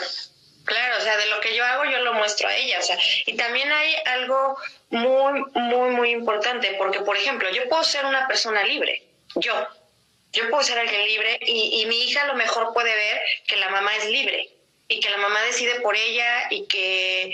Claro, 0.66 0.98
o 0.98 1.00
sea, 1.00 1.16
de 1.16 1.28
lo 1.28 1.40
que 1.40 1.56
yo 1.56 1.64
hago 1.64 1.86
yo 1.86 2.00
lo 2.00 2.14
muestro 2.14 2.50
a 2.50 2.56
ella, 2.56 2.80
o 2.80 2.82
sea, 2.82 2.98
y 3.26 3.38
también 3.38 3.72
hay 3.72 3.96
algo 4.06 4.58
muy, 4.90 5.42
muy, 5.54 5.90
muy 5.92 6.10
importante, 6.10 6.76
porque, 6.78 7.00
por 7.00 7.16
ejemplo, 7.16 7.50
yo 7.52 7.70
puedo 7.70 7.86
ser 7.86 8.06
una 8.06 8.28
persona 8.28 8.64
libre, 8.64 9.02
yo, 9.36 9.54
Yo 10.34 10.50
puedo 10.50 10.62
ser 10.64 10.78
alguien 10.78 11.06
libre 11.06 11.40
y, 11.42 11.82
y 11.82 11.86
mi 11.86 12.04
hija 12.04 12.24
a 12.24 12.28
lo 12.28 12.36
mejor 12.36 12.74
puede 12.74 12.94
ver 12.94 13.22
que 13.48 13.56
la 13.56 13.70
mamá 13.70 13.96
es 13.96 14.10
libre 14.10 14.50
y 14.90 15.00
que 15.00 15.10
la 15.10 15.18
mamá 15.18 15.42
decide 15.44 15.80
por 15.80 15.96
ella 15.96 16.48
y 16.50 16.66
que, 16.66 17.34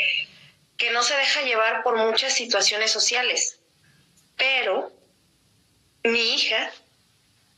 que 0.84 0.92
no 0.92 1.02
se 1.02 1.16
deja 1.16 1.44
llevar 1.44 1.82
por 1.82 1.96
muchas 1.96 2.34
situaciones 2.34 2.92
sociales. 2.92 3.58
Pero 4.36 4.92
mi 6.04 6.34
hija 6.34 6.70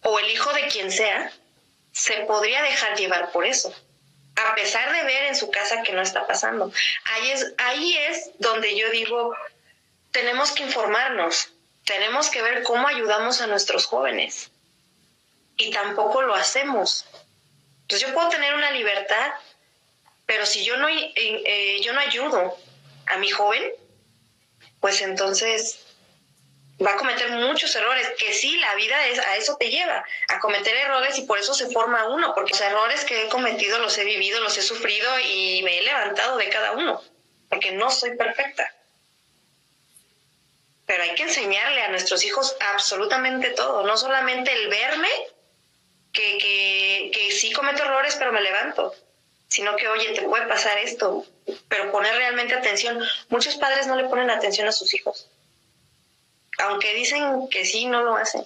o 0.03 0.19
el 0.19 0.29
hijo 0.29 0.53
de 0.53 0.67
quien 0.67 0.91
sea 0.91 1.31
se 1.91 2.17
podría 2.27 2.61
dejar 2.61 2.95
llevar 2.95 3.31
por 3.31 3.43
eso, 3.43 3.73
a 4.35 4.53
pesar 4.53 4.93
de 4.93 5.03
ver 5.05 5.23
en 5.23 5.35
su 5.35 5.49
casa 5.49 5.81
que 5.81 5.93
no 5.93 6.03
está 6.03 6.27
pasando. 6.27 6.71
Ahí 7.05 7.31
es, 7.31 7.53
ahí 7.57 7.97
es 7.97 8.29
donde 8.37 8.77
yo 8.77 8.91
digo, 8.91 9.35
tenemos 10.11 10.51
que 10.51 10.61
informarnos, 10.61 11.49
tenemos 11.83 12.29
que 12.29 12.43
ver 12.43 12.61
cómo 12.61 12.87
ayudamos 12.87 13.41
a 13.41 13.47
nuestros 13.47 13.87
jóvenes. 13.87 14.51
Y 15.57 15.71
tampoco 15.71 16.21
lo 16.21 16.35
hacemos. 16.35 17.07
Entonces 17.81 18.07
yo 18.07 18.13
puedo 18.13 18.29
tener 18.29 18.53
una 18.53 18.69
libertad, 18.69 19.31
pero 20.27 20.45
si 20.45 20.63
yo 20.63 20.77
no, 20.77 20.87
eh, 20.89 21.11
eh, 21.15 21.81
yo 21.81 21.91
no 21.93 22.01
ayudo 22.01 22.55
a 23.07 23.17
mi 23.17 23.29
joven, 23.29 23.71
pues 24.79 25.01
entonces 25.01 25.85
va 26.83 26.93
a 26.93 26.97
cometer 26.97 27.31
muchos 27.31 27.75
errores, 27.75 28.09
que 28.17 28.33
sí, 28.33 28.57
la 28.57 28.75
vida 28.75 29.07
es, 29.07 29.19
a 29.19 29.37
eso 29.37 29.55
te 29.57 29.69
lleva, 29.69 30.03
a 30.27 30.39
cometer 30.39 30.75
errores 30.75 31.17
y 31.17 31.23
por 31.23 31.39
eso 31.39 31.53
se 31.53 31.69
forma 31.69 32.07
uno, 32.09 32.33
porque 32.35 32.51
los 32.51 32.61
errores 32.61 33.05
que 33.05 33.23
he 33.23 33.29
cometido 33.29 33.79
los 33.79 33.97
he 33.97 34.03
vivido, 34.03 34.41
los 34.41 34.57
he 34.57 34.61
sufrido 34.61 35.09
y 35.19 35.61
me 35.63 35.79
he 35.79 35.83
levantado 35.83 36.37
de 36.37 36.49
cada 36.49 36.73
uno, 36.73 37.01
porque 37.49 37.71
no 37.71 37.89
soy 37.89 38.15
perfecta. 38.17 38.71
Pero 40.85 41.03
hay 41.03 41.15
que 41.15 41.23
enseñarle 41.23 41.81
a 41.81 41.89
nuestros 41.89 42.23
hijos 42.23 42.55
absolutamente 42.59 43.51
todo, 43.51 43.83
no 43.83 43.97
solamente 43.97 44.51
el 44.51 44.67
verme, 44.67 45.09
que, 46.11 46.37
que, 46.37 47.11
que 47.13 47.31
sí 47.31 47.51
cometo 47.51 47.83
errores, 47.83 48.15
pero 48.15 48.31
me 48.31 48.41
levanto, 48.41 48.93
sino 49.47 49.75
que, 49.75 49.87
oye, 49.87 50.13
te 50.13 50.23
puede 50.23 50.47
pasar 50.47 50.77
esto, 50.77 51.25
pero 51.67 51.91
poner 51.91 52.15
realmente 52.15 52.53
atención. 52.53 53.01
Muchos 53.29 53.55
padres 53.55 53.87
no 53.87 53.95
le 53.95 54.05
ponen 54.05 54.29
atención 54.29 54.67
a 54.67 54.71
sus 54.71 54.93
hijos 54.93 55.29
aunque 56.57 56.93
dicen 56.93 57.47
que 57.49 57.65
sí, 57.65 57.85
no 57.85 58.03
lo 58.03 58.15
hacen. 58.15 58.43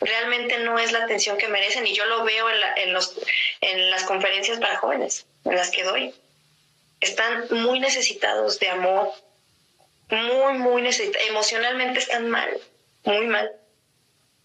Realmente 0.00 0.58
no 0.58 0.78
es 0.78 0.92
la 0.92 1.04
atención 1.04 1.38
que 1.38 1.48
merecen 1.48 1.86
y 1.86 1.94
yo 1.94 2.04
lo 2.06 2.24
veo 2.24 2.46
en, 2.76 2.92
los, 2.92 3.16
en 3.60 3.90
las 3.90 4.04
conferencias 4.04 4.58
para 4.58 4.76
jóvenes, 4.76 5.26
en 5.44 5.56
las 5.56 5.70
que 5.70 5.84
doy. 5.84 6.14
Están 7.00 7.46
muy 7.50 7.80
necesitados 7.80 8.58
de 8.58 8.68
amor, 8.68 9.12
muy, 10.10 10.58
muy 10.58 10.82
necesitados. 10.82 11.28
Emocionalmente 11.28 12.00
están 12.00 12.28
mal, 12.28 12.50
muy 13.04 13.26
mal, 13.26 13.50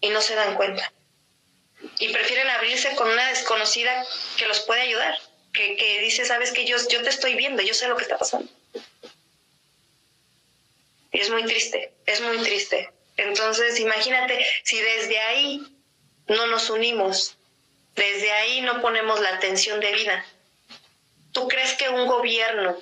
y 0.00 0.08
no 0.10 0.20
se 0.20 0.34
dan 0.34 0.54
cuenta. 0.54 0.92
Y 1.98 2.08
prefieren 2.08 2.48
abrirse 2.48 2.94
con 2.94 3.10
una 3.10 3.28
desconocida 3.28 4.04
que 4.36 4.46
los 4.46 4.60
puede 4.60 4.82
ayudar, 4.82 5.18
que, 5.52 5.76
que 5.76 6.00
dice, 6.00 6.24
sabes 6.24 6.52
que 6.52 6.64
yo, 6.64 6.76
yo 6.88 7.02
te 7.02 7.08
estoy 7.08 7.34
viendo, 7.34 7.62
yo 7.62 7.74
sé 7.74 7.88
lo 7.88 7.96
que 7.96 8.02
está 8.02 8.18
pasando. 8.18 8.50
Y 11.12 11.20
es 11.20 11.30
muy 11.30 11.44
triste, 11.44 11.92
es 12.06 12.20
muy 12.20 12.38
triste. 12.38 12.90
Entonces, 13.16 13.78
imagínate, 13.80 14.46
si 14.64 14.78
desde 14.78 15.18
ahí 15.18 15.62
no 16.28 16.46
nos 16.46 16.70
unimos, 16.70 17.36
desde 17.94 18.30
ahí 18.32 18.60
no 18.62 18.80
ponemos 18.80 19.20
la 19.20 19.34
atención 19.34 19.80
de 19.80 19.92
vida, 19.92 20.24
¿tú 21.32 21.48
crees 21.48 21.74
que 21.74 21.88
un 21.88 22.06
gobierno 22.06 22.78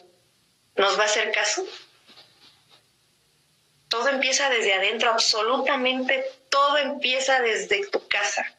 nos 0.77 0.99
va 0.99 1.05
a 1.05 1.07
hacer 1.07 1.33
caso? 1.33 1.67
Todo 3.89 4.09
empieza 4.09 4.51
desde 4.51 4.75
adentro, 4.75 5.11
absolutamente 5.11 6.25
todo 6.51 6.77
empieza 6.77 7.41
desde 7.41 7.87
tu 7.89 8.07
casa. 8.07 8.55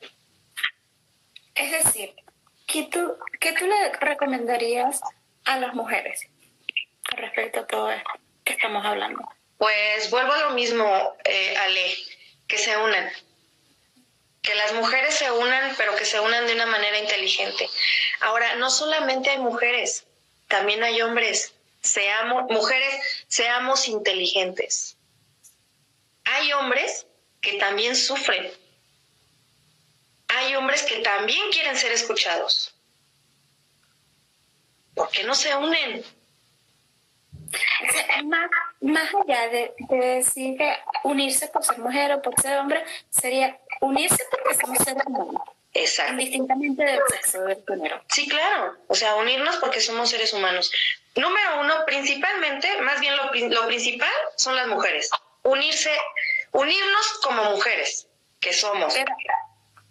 Es 1.60 1.84
decir, 1.84 2.16
¿qué 2.66 2.88
tú, 2.90 3.18
qué 3.42 3.52
tú 3.52 3.68
le 3.68 3.92
recomendarías 4.00 5.02
a 5.44 5.60
las 5.60 5.74
mujeres 5.74 6.26
respecto 7.18 7.60
a 7.60 7.68
todo 7.68 7.92
esto 7.92 8.10
que 8.46 8.54
estamos 8.54 8.86
hablando? 8.86 9.28
Pues 9.58 10.10
vuelvo 10.10 10.32
a 10.32 10.40
lo 10.46 10.52
mismo, 10.52 11.18
eh, 11.26 11.58
Ale, 11.58 11.98
que 12.48 12.58
se 12.58 12.78
unan. 12.78 13.12
Que 14.42 14.56
las 14.56 14.74
mujeres 14.74 15.16
se 15.16 15.30
unan, 15.32 15.76
pero 15.76 15.98
que 15.98 16.06
se 16.06 16.22
unan 16.22 16.48
de 16.48 16.54
una 16.54 16.66
manera 16.66 16.98
inteligente. 16.98 17.70
Ahora, 18.22 18.56
no 18.56 18.70
solamente 18.70 19.30
hay 19.30 19.40
mujeres, 19.40 20.08
también 20.48 20.82
hay 20.82 21.02
hombres. 21.02 21.54
Seamos, 21.82 22.46
mujeres, 22.50 23.26
seamos 23.28 23.90
inteligentes. 23.90 24.96
Hay 26.24 26.54
hombres 26.54 27.06
que 27.42 27.58
también 27.58 27.98
sufren. 27.98 28.50
Hombres 30.60 30.84
que 30.84 30.98
también 30.98 31.50
quieren 31.52 31.78
ser 31.78 31.94
escuchados. 31.94 32.76
¿Por 34.94 35.10
qué 35.10 35.24
no 35.24 35.34
se 35.34 35.56
unen? 35.56 36.04
más, 38.26 38.50
más 38.82 39.10
allá 39.16 39.48
de, 39.48 39.74
decir 39.90 40.58
que 40.58 40.78
unirse 41.06 41.48
por 41.48 41.64
ser 41.64 41.80
mujer 41.80 42.12
o 42.12 42.22
por 42.22 42.40
ser 42.42 42.58
hombre, 42.60 42.84
sería 43.10 43.58
unirse 43.80 44.22
porque 44.30 44.54
somos 44.56 44.78
seres 44.80 45.04
humanos. 45.06 45.42
Exacto. 45.74 46.12
Indistintamente 46.12 46.84
del 46.84 47.00
sexo 47.10 47.42
del 47.44 47.64
género. 47.66 48.02
Sí, 48.10 48.28
claro. 48.28 48.76
O 48.88 48.96
sea, 48.96 49.16
unirnos 49.16 49.56
porque 49.58 49.80
somos 49.80 50.10
seres 50.10 50.34
humanos. 50.34 50.74
Número 51.16 51.62
uno, 51.62 51.86
principalmente, 51.86 52.82
más 52.82 53.00
bien 53.00 53.16
lo, 53.16 53.32
lo 53.34 53.68
principal 53.68 54.12
son 54.36 54.58
las 54.58 54.68
mujeres. 54.68 55.10
Unirse, 55.44 55.92
unirnos 56.52 57.20
como 57.24 57.46
mujeres 57.46 58.10
que 58.42 58.52
somos. 58.52 58.94
Pero, 58.94 59.14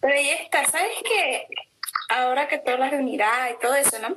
pero 0.01 0.15
ahí 0.15 0.31
está, 0.31 0.65
¿sabes 0.67 0.97
qué? 1.05 1.47
Ahora 2.09 2.49
que 2.49 2.59
todas 2.59 2.81
las 2.81 2.91
de 2.91 2.99
unidad 2.99 3.51
y 3.51 3.59
todo 3.59 3.75
eso, 3.75 3.99
¿no? 3.99 4.17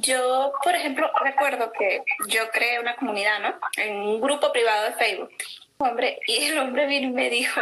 Yo, 0.00 0.52
por 0.62 0.74
ejemplo, 0.74 1.10
recuerdo 1.22 1.72
que 1.72 2.02
yo 2.28 2.50
creé 2.50 2.80
una 2.80 2.96
comunidad, 2.96 3.40
¿no? 3.40 3.58
En 3.82 3.96
un 3.96 4.20
grupo 4.20 4.52
privado 4.52 4.86
de 4.86 4.92
Facebook. 4.92 5.30
Hombre, 5.78 6.18
y 6.26 6.44
el 6.44 6.58
hombre 6.58 6.86
vino 6.86 7.08
y 7.08 7.12
me 7.12 7.30
dijo 7.30 7.60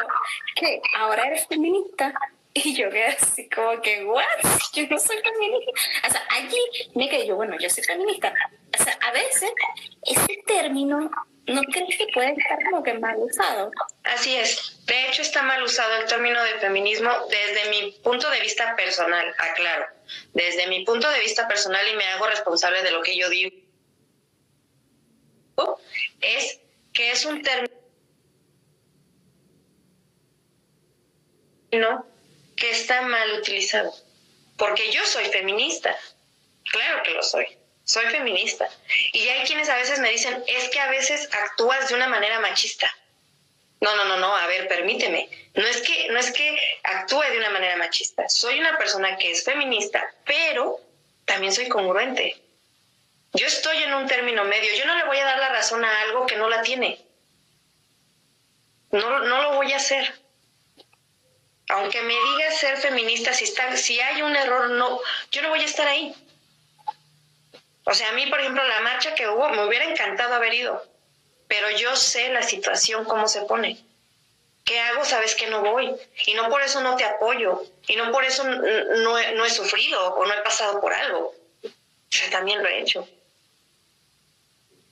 que 0.56 0.82
ahora 0.96 1.28
eres 1.28 1.46
feminista. 1.46 2.12
Y 2.54 2.74
yo 2.74 2.90
quedé 2.90 3.06
así 3.06 3.48
como 3.48 3.80
que, 3.80 4.04
¿what? 4.04 4.24
Yo 4.72 4.88
no 4.88 4.98
soy 4.98 5.18
feminista. 5.18 5.70
O 6.08 6.10
sea, 6.10 6.22
allí 6.30 6.58
me 6.96 7.08
quedé 7.08 7.28
yo, 7.28 7.36
bueno, 7.36 7.56
yo 7.60 7.70
soy 7.70 7.84
feminista. 7.84 8.34
O 8.78 8.82
sea, 8.82 8.98
a 9.00 9.12
veces 9.12 9.52
ese 10.04 10.42
término 10.44 11.08
¿no 11.48 11.62
crees 11.62 11.96
que 11.96 12.06
puede 12.12 12.32
estar 12.32 12.58
como 12.70 12.82
que 12.82 12.94
mal 12.94 13.16
usado? 13.18 13.70
Así 14.04 14.36
es. 14.36 14.84
De 14.86 15.08
hecho, 15.08 15.22
está 15.22 15.42
mal 15.42 15.62
usado 15.62 15.96
el 15.96 16.06
término 16.06 16.42
de 16.42 16.54
feminismo 16.58 17.10
desde 17.30 17.70
mi 17.70 17.92
punto 18.02 18.30
de 18.30 18.40
vista 18.40 18.76
personal, 18.76 19.34
aclaro. 19.38 19.86
Desde 20.32 20.66
mi 20.66 20.84
punto 20.84 21.08
de 21.10 21.20
vista 21.20 21.48
personal 21.48 21.86
y 21.88 21.96
me 21.96 22.06
hago 22.06 22.26
responsable 22.26 22.82
de 22.82 22.90
lo 22.90 23.02
que 23.02 23.16
yo 23.16 23.28
digo, 23.28 23.50
es 26.20 26.60
que 26.92 27.10
es 27.10 27.24
un 27.24 27.42
término 27.42 27.68
que 32.56 32.70
está 32.70 33.02
mal 33.02 33.38
utilizado. 33.38 33.92
Porque 34.56 34.90
yo 34.90 35.04
soy 35.04 35.26
feminista. 35.26 35.96
Claro 36.70 37.02
que 37.02 37.10
lo 37.12 37.22
soy 37.22 37.57
soy 37.88 38.04
feminista. 38.10 38.68
Y 39.12 39.28
hay 39.28 39.46
quienes 39.46 39.70
a 39.70 39.76
veces 39.76 39.98
me 39.98 40.10
dicen, 40.10 40.44
es 40.46 40.68
que 40.68 40.78
a 40.78 40.90
veces 40.90 41.26
actúas 41.32 41.88
de 41.88 41.94
una 41.94 42.06
manera 42.06 42.38
machista. 42.38 42.86
No, 43.80 43.96
no, 43.96 44.04
no, 44.04 44.18
no, 44.18 44.36
a 44.36 44.46
ver, 44.46 44.68
permíteme. 44.68 45.30
No 45.54 45.66
es 45.66 45.80
que 45.80 46.08
no 46.10 46.18
es 46.18 46.30
que 46.30 46.78
actúe 46.82 47.22
de 47.22 47.38
una 47.38 47.48
manera 47.48 47.76
machista. 47.76 48.28
Soy 48.28 48.60
una 48.60 48.76
persona 48.76 49.16
que 49.16 49.30
es 49.30 49.42
feminista, 49.42 50.04
pero 50.26 50.78
también 51.24 51.50
soy 51.50 51.68
congruente. 51.68 52.36
Yo 53.32 53.46
estoy 53.46 53.78
en 53.82 53.94
un 53.94 54.06
término 54.06 54.44
medio. 54.44 54.74
Yo 54.74 54.84
no 54.84 54.94
le 54.94 55.04
voy 55.04 55.16
a 55.16 55.24
dar 55.24 55.38
la 55.38 55.48
razón 55.48 55.82
a 55.82 56.02
algo 56.02 56.26
que 56.26 56.36
no 56.36 56.50
la 56.50 56.60
tiene. 56.60 57.00
No, 58.90 59.20
no 59.20 59.42
lo 59.42 59.54
voy 59.54 59.72
a 59.72 59.76
hacer. 59.76 60.12
Aunque 61.70 62.02
me 62.02 62.14
diga 62.14 62.50
ser 62.50 62.76
feminista, 62.76 63.32
si, 63.32 63.44
está, 63.44 63.74
si 63.78 63.98
hay 63.98 64.20
un 64.20 64.36
error, 64.36 64.70
no, 64.70 65.00
yo 65.30 65.40
no 65.40 65.48
voy 65.48 65.60
a 65.60 65.64
estar 65.64 65.88
ahí. 65.88 66.14
O 67.88 67.94
sea, 67.94 68.10
a 68.10 68.12
mí, 68.12 68.26
por 68.26 68.38
ejemplo, 68.38 68.62
la 68.62 68.80
marcha 68.80 69.14
que 69.14 69.26
hubo, 69.26 69.48
me 69.48 69.64
hubiera 69.64 69.86
encantado 69.86 70.34
haber 70.34 70.52
ido, 70.52 70.84
pero 71.48 71.70
yo 71.70 71.96
sé 71.96 72.28
la 72.28 72.42
situación, 72.42 73.06
cómo 73.06 73.26
se 73.28 73.40
pone. 73.42 73.78
¿Qué 74.62 74.78
hago? 74.78 75.06
Sabes 75.06 75.34
que 75.34 75.46
no 75.46 75.62
voy. 75.62 75.96
Y 76.26 76.34
no 76.34 76.50
por 76.50 76.60
eso 76.60 76.82
no 76.82 76.96
te 76.96 77.04
apoyo. 77.04 77.62
Y 77.86 77.96
no 77.96 78.12
por 78.12 78.26
eso 78.26 78.44
no, 78.44 79.18
he, 79.18 79.50
sufrido 79.50 80.14
o 80.14 80.26
no 80.26 80.34
he 80.34 80.42
pasado 80.42 80.82
por 80.82 80.92
algo. 80.92 81.34
Yo 82.10 82.30
también 82.30 82.62
lo 82.62 82.68
he 82.68 82.80
hecho. 82.80 83.08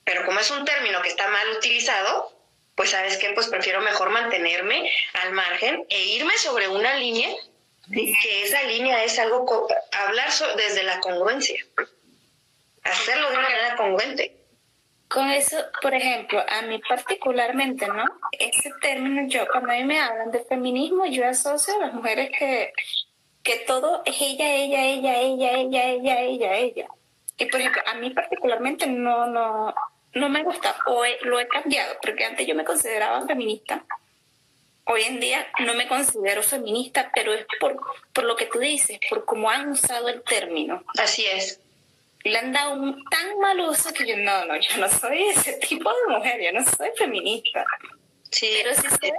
Pero 0.04 0.24
como 0.24 0.40
es 0.40 0.50
un 0.50 0.64
término 0.64 1.02
que 1.02 1.10
está 1.10 1.28
mal 1.28 1.50
utilizado, 1.50 2.32
pues 2.74 2.90
sabes 2.90 3.18
qué, 3.18 3.28
pues 3.34 3.48
prefiero 3.48 3.82
mejor 3.82 4.08
mantenerme 4.08 4.90
al 5.12 5.32
margen 5.32 5.84
e 5.90 6.02
irme 6.02 6.38
sobre 6.38 6.68
una 6.68 6.94
línea, 6.94 7.28
que 7.92 8.42
esa 8.42 8.62
línea 8.62 9.04
es 9.04 9.18
algo, 9.18 9.68
hablar 9.92 10.30
desde 10.56 10.82
la 10.82 10.98
congruencia 11.00 11.62
hacerlo 12.86 13.30
de 13.30 13.36
una 13.36 13.48
manera 13.48 13.76
congruente. 13.76 14.36
con 15.08 15.30
eso, 15.30 15.56
por 15.82 15.94
ejemplo, 15.94 16.42
a 16.48 16.62
mí 16.62 16.80
particularmente, 16.88 17.86
¿no? 17.86 18.04
Ese 18.32 18.72
término, 18.80 19.28
yo 19.28 19.46
cuando 19.50 19.72
a 19.72 19.76
mí 19.76 19.84
me 19.84 20.00
hablan 20.00 20.30
de 20.32 20.44
feminismo, 20.44 21.06
yo 21.06 21.26
asocio 21.26 21.74
a 21.76 21.86
las 21.86 21.94
mujeres 21.94 22.30
que, 22.36 22.72
que 23.42 23.58
todo 23.66 24.02
es 24.04 24.16
ella, 24.20 24.52
ella, 24.52 24.84
ella, 24.84 25.20
ella, 25.20 25.52
ella, 25.52 25.90
ella, 25.90 26.20
ella, 26.20 26.56
ella. 26.56 26.88
Y 27.38 27.46
por 27.46 27.60
ejemplo, 27.60 27.82
a 27.86 27.94
mí 27.94 28.10
particularmente 28.10 28.86
no, 28.88 29.26
no, 29.26 29.74
no 30.14 30.28
me 30.28 30.42
gusta, 30.42 30.76
o 30.86 31.04
lo 31.22 31.38
he 31.38 31.46
cambiado, 31.46 31.96
porque 32.02 32.24
antes 32.24 32.46
yo 32.46 32.54
me 32.54 32.64
consideraba 32.64 33.26
feminista. 33.26 33.84
Hoy 34.84 35.02
en 35.02 35.20
día 35.20 35.46
no 35.64 35.74
me 35.74 35.88
considero 35.88 36.42
feminista, 36.42 37.10
pero 37.14 37.32
es 37.32 37.46
por, 37.60 37.76
por 38.12 38.24
lo 38.24 38.36
que 38.36 38.46
tú 38.46 38.58
dices, 38.58 38.98
por 39.08 39.24
cómo 39.24 39.50
han 39.50 39.68
usado 39.68 40.08
el 40.08 40.22
término. 40.22 40.84
Así 40.96 41.24
es 41.26 41.60
le 42.28 42.38
han 42.38 42.52
dado 42.52 42.72
un 42.74 43.04
tan 43.04 43.38
mal 43.38 43.60
uso 43.60 43.92
que 43.92 44.06
yo 44.06 44.16
no, 44.16 44.44
no, 44.46 44.56
yo 44.56 44.76
no 44.78 44.88
soy 44.88 45.24
ese 45.28 45.54
tipo 45.54 45.90
de 45.90 46.14
mujer, 46.16 46.40
yo 46.42 46.52
no 46.52 46.64
soy 46.64 46.90
feminista. 46.96 47.64
Sí, 48.30 48.50
pero 48.62 48.74
sí 48.74 48.88
soy 49.00 49.12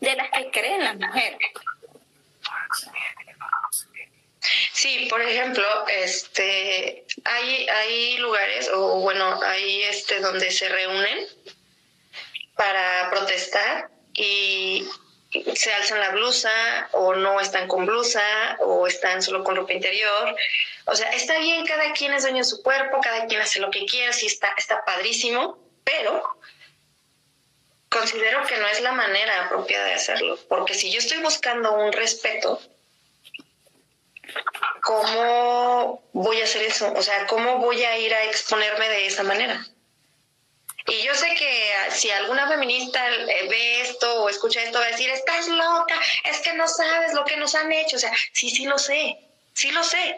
de 0.00 0.16
las 0.16 0.30
que 0.30 0.50
creen 0.50 0.84
las 0.84 0.96
mujeres. 0.96 1.38
Sí, 4.72 5.06
por 5.08 5.22
ejemplo, 5.22 5.64
este, 5.86 7.06
hay, 7.24 7.68
hay 7.68 8.18
lugares, 8.18 8.68
o 8.74 9.00
bueno, 9.00 9.40
hay 9.42 9.82
este 9.82 10.20
donde 10.20 10.50
se 10.50 10.68
reúnen 10.68 11.26
para 12.56 13.08
protestar 13.10 13.90
y 14.14 14.84
se 15.54 15.72
alzan 15.72 16.00
la 16.00 16.10
blusa 16.10 16.50
o 16.92 17.14
no 17.14 17.40
están 17.40 17.68
con 17.68 17.86
blusa 17.86 18.56
o 18.60 18.86
están 18.86 19.22
solo 19.22 19.42
con 19.42 19.56
ropa 19.56 19.72
interior. 19.72 20.34
O 20.86 20.94
sea, 20.94 21.10
está 21.10 21.38
bien, 21.38 21.66
cada 21.66 21.92
quien 21.92 22.12
es 22.12 22.22
dueño 22.22 22.38
de 22.38 22.44
su 22.44 22.62
cuerpo, 22.62 23.00
cada 23.00 23.26
quien 23.26 23.40
hace 23.40 23.60
lo 23.60 23.70
que 23.70 23.86
quiera, 23.86 24.12
sí 24.12 24.26
está, 24.26 24.52
está 24.56 24.84
padrísimo, 24.84 25.58
pero 25.84 26.22
considero 27.88 28.44
que 28.46 28.56
no 28.56 28.66
es 28.66 28.80
la 28.80 28.92
manera 28.92 29.46
apropiada 29.46 29.86
de 29.86 29.94
hacerlo, 29.94 30.38
porque 30.48 30.74
si 30.74 30.90
yo 30.90 30.98
estoy 30.98 31.18
buscando 31.18 31.72
un 31.74 31.92
respeto, 31.92 32.60
¿cómo 34.82 36.02
voy 36.12 36.40
a 36.40 36.44
hacer 36.44 36.62
eso? 36.62 36.92
O 36.94 37.02
sea, 37.02 37.26
¿cómo 37.26 37.58
voy 37.58 37.82
a 37.84 37.98
ir 37.98 38.12
a 38.14 38.24
exponerme 38.24 38.88
de 38.88 39.06
esa 39.06 39.22
manera? 39.22 39.66
Y 40.88 41.02
yo 41.02 41.14
sé 41.14 41.34
que 41.34 41.72
ah, 41.74 41.90
si 41.90 42.10
alguna 42.10 42.48
feminista 42.48 43.08
eh, 43.08 43.48
ve 43.48 43.80
esto 43.82 44.22
o 44.22 44.28
escucha 44.28 44.62
esto, 44.62 44.78
va 44.78 44.86
a 44.86 44.90
decir, 44.90 45.10
estás 45.10 45.48
loca, 45.48 45.94
es 46.24 46.40
que 46.40 46.54
no 46.54 46.66
sabes 46.66 47.14
lo 47.14 47.24
que 47.24 47.36
nos 47.36 47.54
han 47.54 47.70
hecho. 47.72 47.96
O 47.96 48.00
sea, 48.00 48.12
sí, 48.32 48.50
sí 48.50 48.64
lo 48.64 48.78
sé, 48.78 49.18
sí 49.54 49.70
lo 49.70 49.84
sé. 49.84 50.16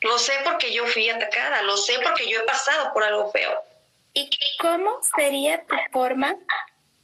Lo 0.00 0.18
sé 0.18 0.32
porque 0.44 0.72
yo 0.72 0.86
fui 0.86 1.08
atacada, 1.08 1.62
lo 1.62 1.76
sé 1.76 1.94
porque 2.02 2.28
yo 2.28 2.40
he 2.40 2.44
pasado 2.44 2.92
por 2.92 3.02
algo 3.02 3.32
peor. 3.32 3.62
¿Y 4.12 4.30
cómo 4.58 5.00
sería 5.16 5.64
tu 5.64 5.76
forma 5.90 6.36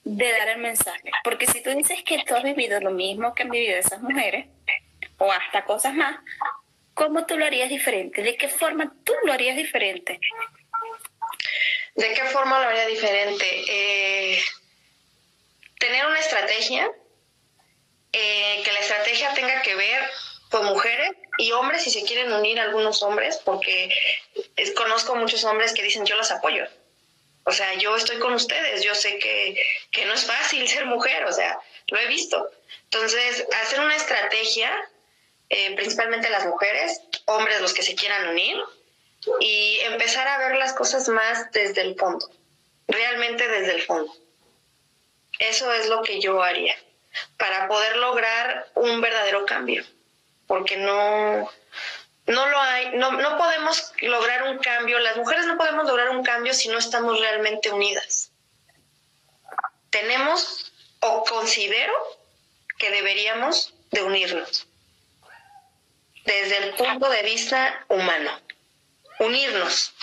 de 0.05 0.33
dar 0.33 0.49
el 0.49 0.59
mensaje? 0.59 1.11
Porque 1.25 1.47
si 1.47 1.63
tú 1.63 1.71
dices 1.71 2.03
que 2.05 2.23
tú 2.27 2.35
has 2.35 2.43
vivido 2.43 2.81
lo 2.81 2.91
mismo 2.91 3.35
que 3.35 3.43
han 3.45 3.51
vivido 3.51 3.77
esas 3.77 4.01
mujeres, 4.01 4.47
o 5.19 5.31
hasta 5.31 5.65
cosas 5.65 5.95
más, 5.95 6.19
¿cómo 6.95 7.25
tú 7.27 7.39
lo 7.39 7.45
harías 7.45 7.69
diferente? 7.69 8.23
¿De 8.23 8.37
qué 8.37 8.49
forma 8.49 8.93
tú 9.05 9.13
lo 9.25 9.33
harías 9.33 9.57
diferente? 9.57 10.21
¿De 11.95 12.13
qué 12.15 12.25
forma 12.25 12.61
lo 12.61 12.69
haría 12.69 12.87
diferente? 12.87 13.65
Eh, 13.69 14.43
tener 15.79 16.07
una 16.07 16.19
estrategia, 16.19 16.91
eh, 18.13 18.63
que 18.65 18.73
la 18.73 18.81
estrategia 18.81 19.35
tenga 19.35 19.63
que 19.63 19.75
ver 19.75 20.03
con 20.51 20.67
mujeres 20.67 21.11
y 21.39 21.53
hombres, 21.53 21.83
si 21.83 21.91
se 21.91 22.05
quieren 22.05 22.33
unir 22.33 22.61
algunos 22.61 23.03
hombres, 23.03 23.41
porque 23.45 23.91
conozco 24.77 25.17
muchos 25.17 25.45
hombres 25.45 25.73
que 25.73 25.83
dicen 25.83 26.05
yo 26.05 26.17
los 26.17 26.31
apoyo. 26.31 26.67
O 27.45 27.53
sea, 27.53 27.75
yo 27.75 27.97
estoy 27.97 28.19
con 28.19 28.35
ustedes, 28.35 28.83
yo 28.83 28.95
sé 28.95 29.19
que, 29.19 29.61
que 29.91 30.05
no 30.05 30.15
es 30.15 30.25
fácil 30.25 30.69
ser 30.69 30.87
mujer, 30.87 31.25
o 31.25 31.33
sea, 31.33 31.59
lo 31.89 31.99
he 31.99 32.07
visto. 32.07 32.51
Entonces, 32.85 33.47
hacer 33.63 33.81
una 33.81 33.97
estrategia, 33.97 34.71
eh, 35.49 35.75
principalmente 35.75 36.31
las 36.31 36.47
mujeres, 36.47 37.01
hombres 37.27 37.61
los 37.61 37.75
que 37.75 37.83
se 37.83 37.95
quieran 37.95 38.29
unir, 38.29 38.57
y 39.41 39.79
empezar 39.83 40.27
a 40.27 40.39
ver 40.39 40.57
las 40.57 40.73
cosas 40.73 41.09
más 41.09 41.51
desde 41.53 41.83
el 41.83 41.97
fondo, 41.97 42.29
realmente 42.89 43.47
desde 43.49 43.75
el 43.75 43.83
fondo. 43.83 44.13
Eso 45.39 45.73
es 45.73 45.89
lo 45.89 46.03
que 46.03 46.21
yo 46.21 46.43
haría 46.43 46.77
para 47.37 47.69
poder 47.69 47.97
lograr 47.97 48.71
un 48.75 49.01
verdadero 49.01 49.45
cambio, 49.47 49.85
porque 50.47 50.77
no, 50.77 51.51
no 52.27 52.47
lo 52.47 52.61
hay, 52.61 52.97
no, 52.97 53.13
no 53.13 53.37
podemos 53.39 53.93
lograr 54.01 54.45
un 54.45 54.59
cambio, 54.59 54.99
las 54.99 55.17
mujeres 55.17 55.47
no 55.47 55.57
podemos 55.57 55.87
lograr 55.87 56.11
un 56.11 56.23
cambio 56.23 56.55
si 56.55 56.69
no 56.69 56.79
estamos 56.79 57.19
realmente 57.21 57.71
unidas. 57.71 58.31
Tenemos 59.91 60.73
o 61.01 61.25
considero 61.25 61.93
que 62.79 62.91
deberíamos 62.91 63.75
de 63.91 64.03
unirnos 64.03 64.67
desde 66.25 66.57
el 66.59 66.75
punto 66.75 67.11
de 67.11 67.23
vista 67.23 67.85
humano 67.89 68.31
unirnos. 69.25 69.95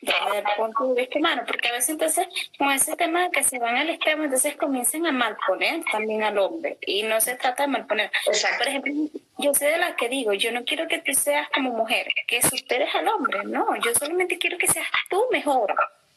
Desde 0.00 0.38
el 0.38 0.44
punto 0.56 0.94
de 0.94 1.02
vista 1.02 1.18
humano, 1.18 1.42
porque 1.46 1.68
a 1.68 1.72
veces 1.72 1.90
entonces 1.90 2.26
con 2.58 2.72
ese 2.72 2.96
tema 2.96 3.30
que 3.30 3.44
se 3.44 3.58
van 3.58 3.76
al 3.76 3.88
extremo, 3.88 4.24
entonces 4.24 4.56
comienzan 4.56 5.06
a 5.06 5.12
malponer 5.12 5.84
también 5.92 6.24
al 6.24 6.38
hombre 6.38 6.76
y 6.80 7.04
no 7.04 7.20
se 7.20 7.36
trata 7.36 7.64
de 7.64 7.68
malponer. 7.68 8.10
Exacto. 8.26 8.58
Por 8.58 8.68
ejemplo, 8.68 8.92
yo 9.38 9.54
sé 9.54 9.66
de 9.66 9.78
la 9.78 9.94
que 9.94 10.08
digo, 10.08 10.32
yo 10.32 10.50
no 10.50 10.64
quiero 10.64 10.88
que 10.88 10.98
tú 10.98 11.12
seas 11.14 11.48
como 11.50 11.70
mujer, 11.70 12.08
que 12.26 12.42
superes 12.42 12.92
al 12.94 13.06
hombre, 13.08 13.44
no, 13.44 13.76
yo 13.76 13.94
solamente 13.94 14.38
quiero 14.38 14.58
que 14.58 14.66
seas 14.66 14.86
tú 15.08 15.24
mejor, 15.30 15.74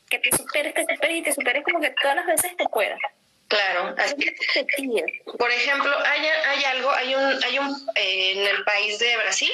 que 0.09 0.19
te 0.19 0.35
superes, 0.35 0.73
que 0.73 0.85
te 0.85 0.95
superes 0.95 1.17
y 1.17 1.21
te 1.23 1.33
superes 1.33 1.63
como 1.63 1.79
que 1.79 1.91
todas 2.01 2.15
las 2.15 2.25
veces 2.25 2.57
te 2.57 2.65
puedas. 2.65 2.99
Claro, 3.47 3.93
así 3.97 4.15
por 5.37 5.51
ejemplo, 5.51 5.91
hay, 6.05 6.25
hay 6.25 6.63
algo, 6.63 6.91
hay 6.91 7.15
un, 7.15 7.43
hay 7.43 7.59
un 7.59 7.69
eh, 7.95 8.31
en 8.31 8.47
el 8.47 8.63
país 8.63 8.97
de 8.97 9.15
Brasil, 9.17 9.51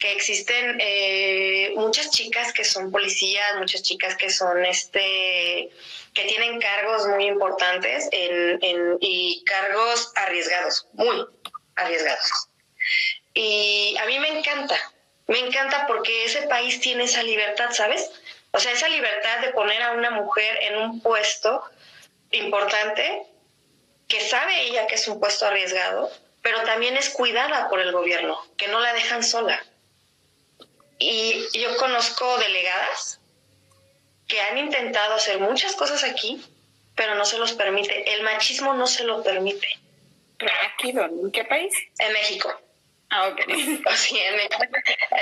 que 0.00 0.12
existen 0.12 0.78
eh, 0.80 1.74
muchas 1.76 2.10
chicas 2.10 2.52
que 2.54 2.64
son 2.64 2.90
policías, 2.90 3.56
muchas 3.58 3.82
chicas 3.82 4.16
que 4.16 4.30
son 4.30 4.64
este 4.64 5.70
que 6.14 6.24
tienen 6.24 6.58
cargos 6.58 7.06
muy 7.06 7.26
importantes 7.26 8.08
en, 8.10 8.58
en, 8.62 8.96
y 9.00 9.44
cargos 9.44 10.10
arriesgados, 10.16 10.88
muy 10.94 11.24
arriesgados. 11.76 12.48
Y 13.34 13.94
a 14.00 14.06
mí 14.06 14.18
me 14.18 14.38
encanta, 14.38 14.76
me 15.28 15.38
encanta 15.38 15.86
porque 15.86 16.24
ese 16.24 16.42
país 16.48 16.80
tiene 16.80 17.04
esa 17.04 17.22
libertad, 17.22 17.70
¿sabes? 17.70 18.10
O 18.52 18.58
sea, 18.58 18.72
esa 18.72 18.88
libertad 18.88 19.40
de 19.40 19.50
poner 19.50 19.82
a 19.82 19.92
una 19.92 20.10
mujer 20.10 20.58
en 20.62 20.78
un 20.78 21.00
puesto 21.00 21.62
importante, 22.30 23.22
que 24.08 24.20
sabe 24.20 24.62
ella 24.62 24.86
que 24.86 24.96
es 24.96 25.06
un 25.06 25.20
puesto 25.20 25.46
arriesgado, 25.46 26.10
pero 26.42 26.62
también 26.62 26.96
es 26.96 27.10
cuidada 27.10 27.68
por 27.68 27.80
el 27.80 27.92
gobierno, 27.92 28.42
que 28.56 28.66
no 28.68 28.80
la 28.80 28.94
dejan 28.94 29.22
sola. 29.22 29.62
Y 31.00 31.58
yo 31.58 31.76
conozco 31.78 32.38
delegadas 32.38 33.18
que 34.28 34.40
han 34.40 34.58
intentado 34.58 35.14
hacer 35.14 35.40
muchas 35.40 35.74
cosas 35.74 36.04
aquí, 36.04 36.44
pero 36.94 37.14
no 37.14 37.24
se 37.24 37.38
los 37.38 37.52
permite. 37.54 38.14
El 38.14 38.22
machismo 38.22 38.74
no 38.74 38.86
se 38.86 39.04
lo 39.04 39.22
permite. 39.22 39.66
¿Aquí 40.72 40.92
dónde? 40.92 41.22
¿En 41.22 41.32
qué 41.32 41.44
país? 41.44 41.74
En 41.98 42.12
México. 42.12 42.54
Ah, 43.08 43.28
ok. 43.28 43.40
Sí, 43.96 44.18
en 44.18 44.36
México. 44.36 44.58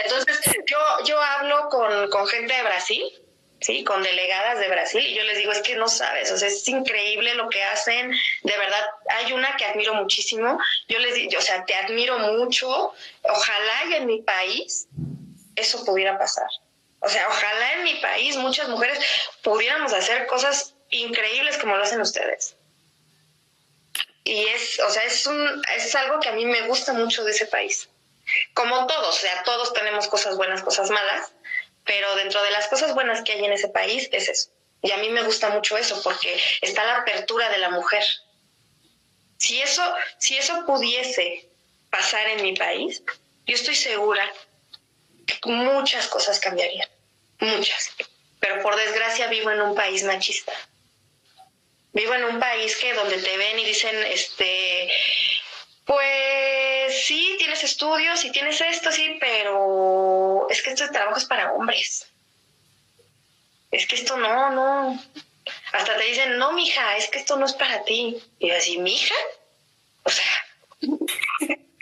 Entonces, 0.04 0.40
yo, 0.66 0.78
yo 1.04 1.22
hablo 1.22 1.68
con, 1.68 2.10
con 2.10 2.26
gente 2.26 2.54
de 2.54 2.62
Brasil, 2.62 3.04
¿sí? 3.60 3.84
Con 3.84 4.02
delegadas 4.02 4.58
de 4.58 4.68
Brasil, 4.68 5.06
y 5.06 5.14
yo 5.14 5.22
les 5.22 5.38
digo, 5.38 5.52
es 5.52 5.62
que 5.62 5.76
no 5.76 5.88
sabes, 5.88 6.32
o 6.32 6.36
sea, 6.36 6.48
es 6.48 6.66
increíble 6.68 7.34
lo 7.34 7.48
que 7.48 7.62
hacen, 7.62 8.10
de 8.42 8.58
verdad, 8.58 8.84
hay 9.10 9.32
una 9.32 9.56
que 9.56 9.64
admiro 9.64 9.94
muchísimo, 9.94 10.58
yo 10.88 10.98
les 10.98 11.14
digo, 11.14 11.38
o 11.38 11.42
sea, 11.42 11.64
te 11.64 11.74
admiro 11.74 12.18
mucho, 12.18 12.92
ojalá 13.22 13.84
y 13.90 13.94
en 13.94 14.06
mi 14.06 14.22
país 14.22 14.86
eso 15.58 15.84
pudiera 15.84 16.18
pasar. 16.18 16.48
O 17.00 17.08
sea, 17.08 17.28
ojalá 17.28 17.74
en 17.74 17.84
mi 17.84 17.94
país 17.96 18.36
muchas 18.36 18.68
mujeres 18.68 18.98
pudiéramos 19.42 19.92
hacer 19.92 20.26
cosas 20.26 20.74
increíbles 20.90 21.56
como 21.58 21.76
lo 21.76 21.82
hacen 21.82 22.00
ustedes. 22.00 22.56
Y 24.24 24.46
es, 24.46 24.78
o 24.80 24.90
sea, 24.90 25.04
es, 25.04 25.26
un, 25.26 25.62
es 25.74 25.94
algo 25.94 26.20
que 26.20 26.28
a 26.28 26.32
mí 26.32 26.44
me 26.44 26.62
gusta 26.62 26.92
mucho 26.92 27.24
de 27.24 27.30
ese 27.30 27.46
país. 27.46 27.88
Como 28.52 28.86
todos, 28.86 29.16
o 29.16 29.18
sea, 29.18 29.42
todos 29.42 29.72
tenemos 29.72 30.06
cosas 30.08 30.36
buenas, 30.36 30.62
cosas 30.62 30.90
malas, 30.90 31.32
pero 31.84 32.14
dentro 32.16 32.42
de 32.42 32.50
las 32.50 32.68
cosas 32.68 32.94
buenas 32.94 33.22
que 33.22 33.32
hay 33.32 33.44
en 33.44 33.52
ese 33.52 33.68
país 33.68 34.08
es 34.12 34.28
eso. 34.28 34.50
Y 34.82 34.90
a 34.92 34.98
mí 34.98 35.08
me 35.08 35.22
gusta 35.22 35.48
mucho 35.50 35.76
eso 35.78 36.00
porque 36.02 36.38
está 36.60 36.84
la 36.84 36.98
apertura 36.98 37.48
de 37.48 37.58
la 37.58 37.70
mujer. 37.70 38.04
Si 39.38 39.60
eso, 39.62 39.82
si 40.18 40.36
eso 40.36 40.66
pudiese 40.66 41.48
pasar 41.90 42.26
en 42.28 42.42
mi 42.42 42.54
país, 42.54 43.02
yo 43.46 43.54
estoy 43.54 43.74
segura 43.74 44.30
muchas 45.44 46.06
cosas 46.08 46.38
cambiarían, 46.40 46.88
muchas. 47.40 47.92
Pero 48.40 48.62
por 48.62 48.76
desgracia 48.76 49.26
vivo 49.28 49.50
en 49.50 49.60
un 49.60 49.74
país 49.74 50.04
machista. 50.04 50.52
Vivo 51.92 52.14
en 52.14 52.24
un 52.24 52.38
país 52.38 52.76
que 52.76 52.94
donde 52.94 53.18
te 53.18 53.36
ven 53.36 53.58
y 53.58 53.64
dicen, 53.64 53.96
este, 54.04 54.90
pues 55.84 57.04
sí, 57.04 57.36
tienes 57.38 57.64
estudios 57.64 58.24
y 58.24 58.30
tienes 58.30 58.60
esto, 58.60 58.92
sí, 58.92 59.16
pero 59.20 60.46
es 60.50 60.62
que 60.62 60.70
este 60.70 60.88
trabajo 60.88 61.18
es 61.18 61.24
para 61.24 61.52
hombres. 61.52 62.06
es 63.70 63.86
que 63.86 63.96
esto 63.96 64.16
no, 64.16 64.50
no. 64.50 65.02
Hasta 65.72 65.96
te 65.96 66.04
dicen, 66.04 66.38
no, 66.38 66.52
mija, 66.52 66.96
es 66.96 67.08
que 67.08 67.18
esto 67.18 67.36
no 67.36 67.46
es 67.46 67.54
para 67.54 67.82
ti. 67.84 68.22
Y 68.38 68.50
así, 68.50 68.78
mija, 68.78 69.14
o 70.02 70.10
sea, 70.10 70.46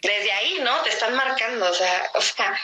desde 0.03 0.33
ahí, 0.33 0.61
¿no? 0.63 0.83
Te 0.83 0.91
están 0.91 1.15
marcando, 1.15 1.69
o 1.69 1.75
sea, 1.75 2.11
o 2.15 2.21
sea, 2.21 2.59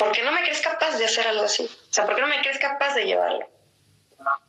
¿por 0.00 0.12
qué 0.12 0.22
no 0.22 0.32
me 0.32 0.40
crees 0.40 0.62
capaz 0.62 0.96
de 0.96 1.04
hacer 1.04 1.26
algo 1.28 1.44
así? 1.44 1.64
O 1.64 1.92
sea, 1.92 2.06
¿por 2.06 2.14
qué 2.14 2.22
no 2.22 2.26
me 2.26 2.40
crees 2.40 2.58
capaz 2.58 2.94
de 2.94 3.04
llevarlo? 3.04 3.46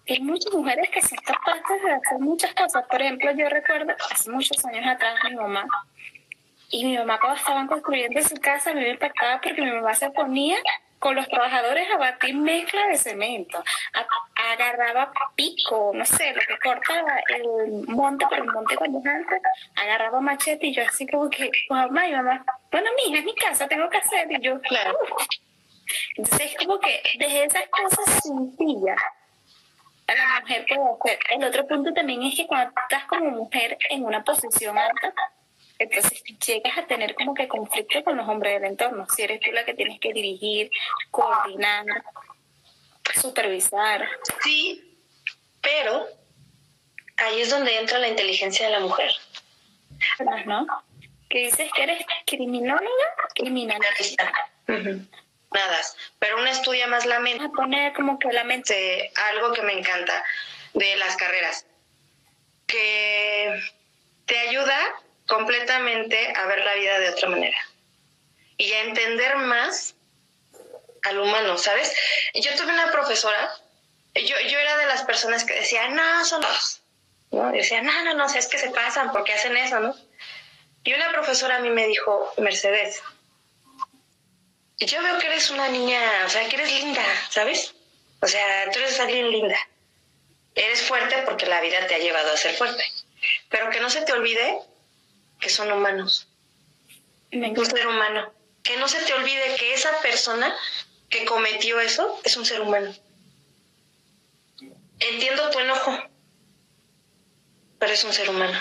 Hay 0.07 0.19
muchas 0.21 0.53
mujeres 0.53 0.89
que 0.89 1.01
son 1.01 1.17
capaces 1.17 1.83
de 1.83 1.91
hacer 1.91 2.19
muchas 2.19 2.53
cosas. 2.55 2.85
Por 2.87 3.01
ejemplo, 3.01 3.31
yo 3.31 3.49
recuerdo 3.49 3.93
hace 4.09 4.29
muchos 4.31 4.63
años 4.65 4.87
atrás 4.87 5.15
mi 5.25 5.35
mamá 5.35 5.65
y 6.69 6.85
mi 6.85 6.97
mamá 6.97 7.19
cuando 7.19 7.37
estaban 7.37 7.67
construyendo 7.67 8.21
su 8.21 8.35
casa 8.35 8.73
me 8.73 8.89
impactaba 8.89 9.41
porque 9.41 9.61
mi 9.61 9.71
mamá 9.71 9.93
se 9.93 10.09
ponía 10.11 10.57
con 10.99 11.15
los 11.15 11.27
trabajadores 11.27 11.89
a 11.91 11.97
batir 11.97 12.35
mezcla 12.35 12.87
de 12.87 12.95
cemento, 12.97 13.61
agarraba 14.51 15.11
pico, 15.35 15.91
no 15.93 16.05
sé, 16.05 16.33
lo 16.33 16.41
que 16.41 16.57
cortaba 16.63 17.19
el 17.27 17.87
monte, 17.87 18.25
pero 18.29 18.43
el 18.43 18.51
monte 18.51 18.75
cuando 18.75 18.99
es 18.99 19.05
alto, 19.05 19.35
agarraba 19.75 20.21
machete 20.21 20.67
y 20.67 20.73
yo 20.73 20.83
así 20.87 21.07
como 21.07 21.29
que, 21.29 21.49
mamá 21.69 22.07
y 22.07 22.11
mamá, 22.13 22.45
bueno, 22.71 22.89
mija, 22.95 23.19
es 23.19 23.25
mi 23.25 23.35
casa, 23.35 23.67
tengo 23.67 23.89
que 23.89 23.97
hacer, 23.97 24.31
y 24.31 24.39
yo, 24.41 24.59
claro. 24.61 24.97
Entonces 26.15 26.51
es 26.51 26.57
como 26.57 26.79
que 26.79 27.01
desde 27.19 27.45
esas 27.45 27.63
cosas 27.69 28.23
sencillas 28.23 29.01
a 30.07 30.15
la 30.15 30.41
mujer 30.41 30.65
puede 30.67 31.15
hacer. 31.15 31.19
El 31.31 31.43
otro 31.43 31.67
punto 31.67 31.93
también 31.93 32.23
es 32.23 32.35
que 32.35 32.47
cuando 32.47 32.73
estás 32.83 33.05
como 33.05 33.29
mujer 33.31 33.77
en 33.89 34.05
una 34.05 34.23
posición 34.23 34.77
alta, 34.77 35.13
entonces 35.79 36.23
llegas 36.45 36.77
a 36.77 36.85
tener 36.85 37.15
como 37.15 37.33
que 37.33 37.47
conflicto 37.47 38.03
con 38.03 38.15
los 38.15 38.27
hombres 38.27 38.53
del 38.53 38.71
entorno. 38.71 39.05
Si 39.15 39.23
eres 39.23 39.39
tú 39.39 39.51
la 39.51 39.65
que 39.65 39.73
tienes 39.73 39.99
que 39.99 40.13
dirigir, 40.13 40.69
coordinar, 41.09 41.85
supervisar. 43.19 44.07
Sí, 44.43 44.97
pero 45.61 46.07
ahí 47.17 47.41
es 47.41 47.49
donde 47.49 47.77
entra 47.77 47.99
la 47.99 48.07
inteligencia 48.07 48.65
de 48.67 48.71
la 48.73 48.79
mujer. 48.79 49.11
¿No? 50.45 50.65
Que 51.29 51.45
dices 51.45 51.69
que 51.73 51.83
eres 51.83 52.05
criminóloga, 52.25 52.87
criminalista. 53.35 54.31
Nada, 54.67 55.81
pero 56.17 56.37
uno 56.37 56.47
estudia 56.47 56.87
más 56.87 57.05
la 57.05 57.19
mente. 57.19 57.45
A 57.45 57.49
poner 57.49 57.93
como 57.93 58.17
que 58.19 58.31
la 58.31 58.43
mente. 58.43 59.11
Algo 59.31 59.53
que 59.53 59.61
me 59.61 59.73
encanta 59.73 60.23
de 60.73 60.95
las 60.95 61.15
carreras, 61.17 61.65
que 62.67 63.61
te 64.25 64.39
ayuda 64.39 64.77
completamente 65.27 66.33
a 66.35 66.45
ver 66.45 66.63
la 66.63 66.73
vida 66.75 66.99
de 66.99 67.09
otra 67.09 67.29
manera 67.29 67.57
y 68.57 68.71
a 68.71 68.83
entender 68.83 69.37
más 69.37 69.95
al 71.03 71.19
humano, 71.19 71.57
¿sabes? 71.57 71.93
Yo 72.33 72.55
tuve 72.55 72.71
una 72.71 72.91
profesora, 72.91 73.55
yo, 74.15 74.39
yo 74.39 74.59
era 74.59 74.77
de 74.77 74.85
las 74.85 75.03
personas 75.03 75.43
que 75.43 75.53
decía, 75.53 75.89
no, 75.89 76.25
son 76.25 76.41
dos. 76.41 76.81
¿no? 77.31 77.51
Decía, 77.51 77.81
no, 77.81 78.03
no, 78.03 78.13
no, 78.13 78.25
es 78.25 78.47
que 78.47 78.57
se 78.57 78.69
pasan, 78.71 79.11
porque 79.11 79.33
hacen 79.33 79.55
eso, 79.57 79.79
no? 79.79 79.95
Y 80.83 80.93
una 80.93 81.11
profesora 81.11 81.57
a 81.57 81.59
mí 81.59 81.69
me 81.69 81.87
dijo, 81.87 82.33
Mercedes, 82.37 83.01
yo 84.79 85.01
veo 85.03 85.19
que 85.19 85.27
eres 85.27 85.49
una 85.51 85.67
niña, 85.67 86.01
o 86.25 86.29
sea, 86.29 86.47
que 86.49 86.55
eres 86.55 86.71
linda, 86.71 87.03
¿sabes? 87.29 87.73
O 88.21 88.27
sea, 88.27 88.69
tú 88.71 88.79
eres 88.79 88.99
alguien 88.99 89.29
linda. 89.29 89.57
Eres 90.55 90.81
fuerte 90.83 91.23
porque 91.25 91.45
la 91.45 91.61
vida 91.61 91.85
te 91.87 91.95
ha 91.95 91.99
llevado 91.99 92.31
a 92.31 92.37
ser 92.37 92.55
fuerte. 92.55 92.83
Pero 93.49 93.69
que 93.69 93.79
no 93.79 93.89
se 93.89 94.01
te 94.01 94.13
olvide 94.13 94.59
que 95.39 95.49
son 95.49 95.71
humanos. 95.71 96.27
Un 97.31 97.65
ser 97.65 97.87
humano. 97.87 98.33
Que 98.63 98.77
no 98.77 98.87
se 98.87 99.01
te 99.01 99.13
olvide 99.13 99.55
que 99.57 99.73
esa 99.73 99.99
persona 100.01 100.55
que 101.11 101.25
cometió 101.25 101.79
eso 101.79 102.19
es 102.23 102.35
un 102.37 102.45
ser 102.45 102.61
humano. 102.61 102.95
Entiendo 104.99 105.49
tu 105.51 105.59
enojo, 105.59 105.97
pero 107.77 107.93
es 107.93 108.03
un 108.03 108.13
ser 108.13 108.29
humano. 108.29 108.59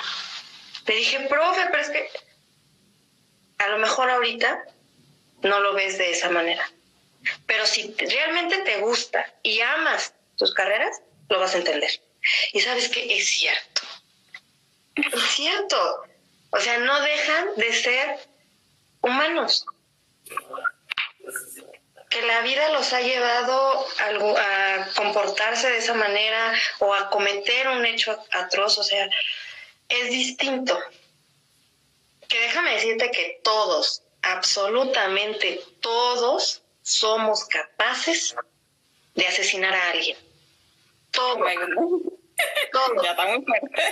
Le 0.87 0.97
dije, 0.97 1.21
profe, 1.29 1.67
pero 1.71 1.83
es 1.83 1.91
que 1.91 2.11
a 3.59 3.69
lo 3.69 3.79
mejor 3.79 4.11
ahorita 4.11 4.65
no 5.43 5.61
lo 5.61 5.75
ves 5.75 5.97
de 5.97 6.11
esa 6.11 6.29
manera. 6.31 6.69
Pero 7.47 7.67
si 7.67 7.95
realmente 7.95 8.59
te 8.59 8.79
gusta 8.79 9.33
y 9.43 9.61
amas 9.61 10.15
tus 10.37 10.53
carreras, 10.53 11.03
lo 11.29 11.39
vas 11.39 11.55
a 11.55 11.59
entender. 11.59 12.03
Y 12.53 12.61
sabes 12.61 12.89
que 12.89 13.17
es 13.17 13.29
cierto. 13.29 13.83
Es 14.97 15.23
cierto. 15.31 16.05
O 16.51 16.59
sea, 16.59 16.79
no 16.79 17.01
dejan 17.01 17.55
de 17.57 17.73
ser 17.73 18.19
humanos. 19.03 19.67
Que 22.11 22.23
la 22.23 22.41
vida 22.43 22.69
los 22.71 22.93
ha 22.93 23.01
llevado 23.01 23.87
a, 23.99 24.89
comportarse 24.97 25.71
de 25.71 25.79
esa 25.79 25.95
manera 25.95 26.53
o 26.81 26.93
a 26.93 27.09
cometer 27.09 27.69
un 27.69 27.87
hecho 27.87 28.19
atroz, 28.33 28.79
o 28.79 28.83
sea, 28.83 29.09
es 29.89 30.11
distinto. 30.11 30.79
Que 32.29 32.41
déjame 32.41 32.75
decirte 32.75 33.11
que 33.11 33.41
todos, 33.43 34.03
absolutamente 34.23 35.63
todos, 35.81 36.63
somos 36.83 37.45
capaces 37.45 38.35
de 39.15 39.27
asesinar 39.27 39.75
a 39.75 39.91
alguien. 39.91 40.19
Todos. 41.11 41.49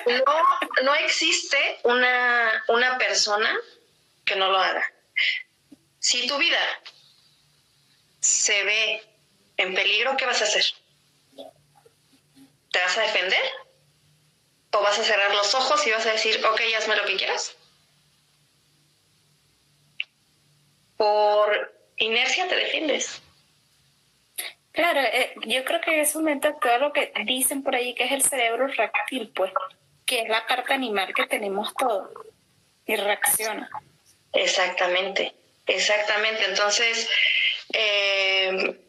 No, 0.07 0.83
no 0.83 0.95
existe 0.95 1.81
una, 1.83 2.65
una 2.69 2.97
persona 2.97 3.55
que 4.25 4.37
no 4.37 4.51
lo 4.51 4.59
haga. 4.59 4.83
Si 5.99 6.27
tu 6.27 6.39
vida 6.39 6.59
se 8.21 8.65
ve 8.65 9.03
en 9.57 9.75
peligro, 9.75 10.17
¿qué 10.17 10.27
vas 10.27 10.41
a 10.41 10.45
hacer? 10.45 10.65
¿Te 12.71 12.79
vas 12.81 12.97
a 12.99 13.03
defender? 13.03 13.43
¿O 14.73 14.81
vas 14.81 14.99
a 14.99 15.05
cerrar 15.05 15.35
los 15.35 15.55
ojos 15.55 15.87
y 15.87 15.91
vas 15.91 16.07
a 16.07 16.13
decir, 16.13 16.45
ok, 16.45 16.61
hazme 16.77 16.97
lo 16.97 17.05
que 17.05 17.17
quieras? 17.17 17.57
Por 20.97 21.75
inercia 21.97 22.49
te 22.49 22.57
defiendes. 22.57 23.23
Claro, 24.73 25.01
eh, 25.01 25.35
yo 25.47 25.65
creo 25.65 25.81
que 25.81 25.95
en 25.95 26.01
ese 26.01 26.19
momento 26.19 26.55
todo 26.61 26.79
lo 26.79 26.93
que 26.93 27.13
dicen 27.25 27.63
por 27.63 27.75
ahí 27.75 27.95
que 27.95 28.05
es 28.05 28.13
el 28.13 28.23
cerebro 28.23 28.69
reptil, 28.69 29.33
pues, 29.35 29.53
que 30.07 30.21
es 30.21 30.29
la 30.29 30.47
parte 30.47 30.73
animal 30.73 31.13
que 31.15 31.27
tenemos 31.27 31.75
todo 31.75 32.13
y 32.87 32.95
reacciona. 32.95 33.69
Exactamente, 34.33 35.35
exactamente. 35.67 36.45
Entonces, 36.45 37.11
eh, 37.73 38.81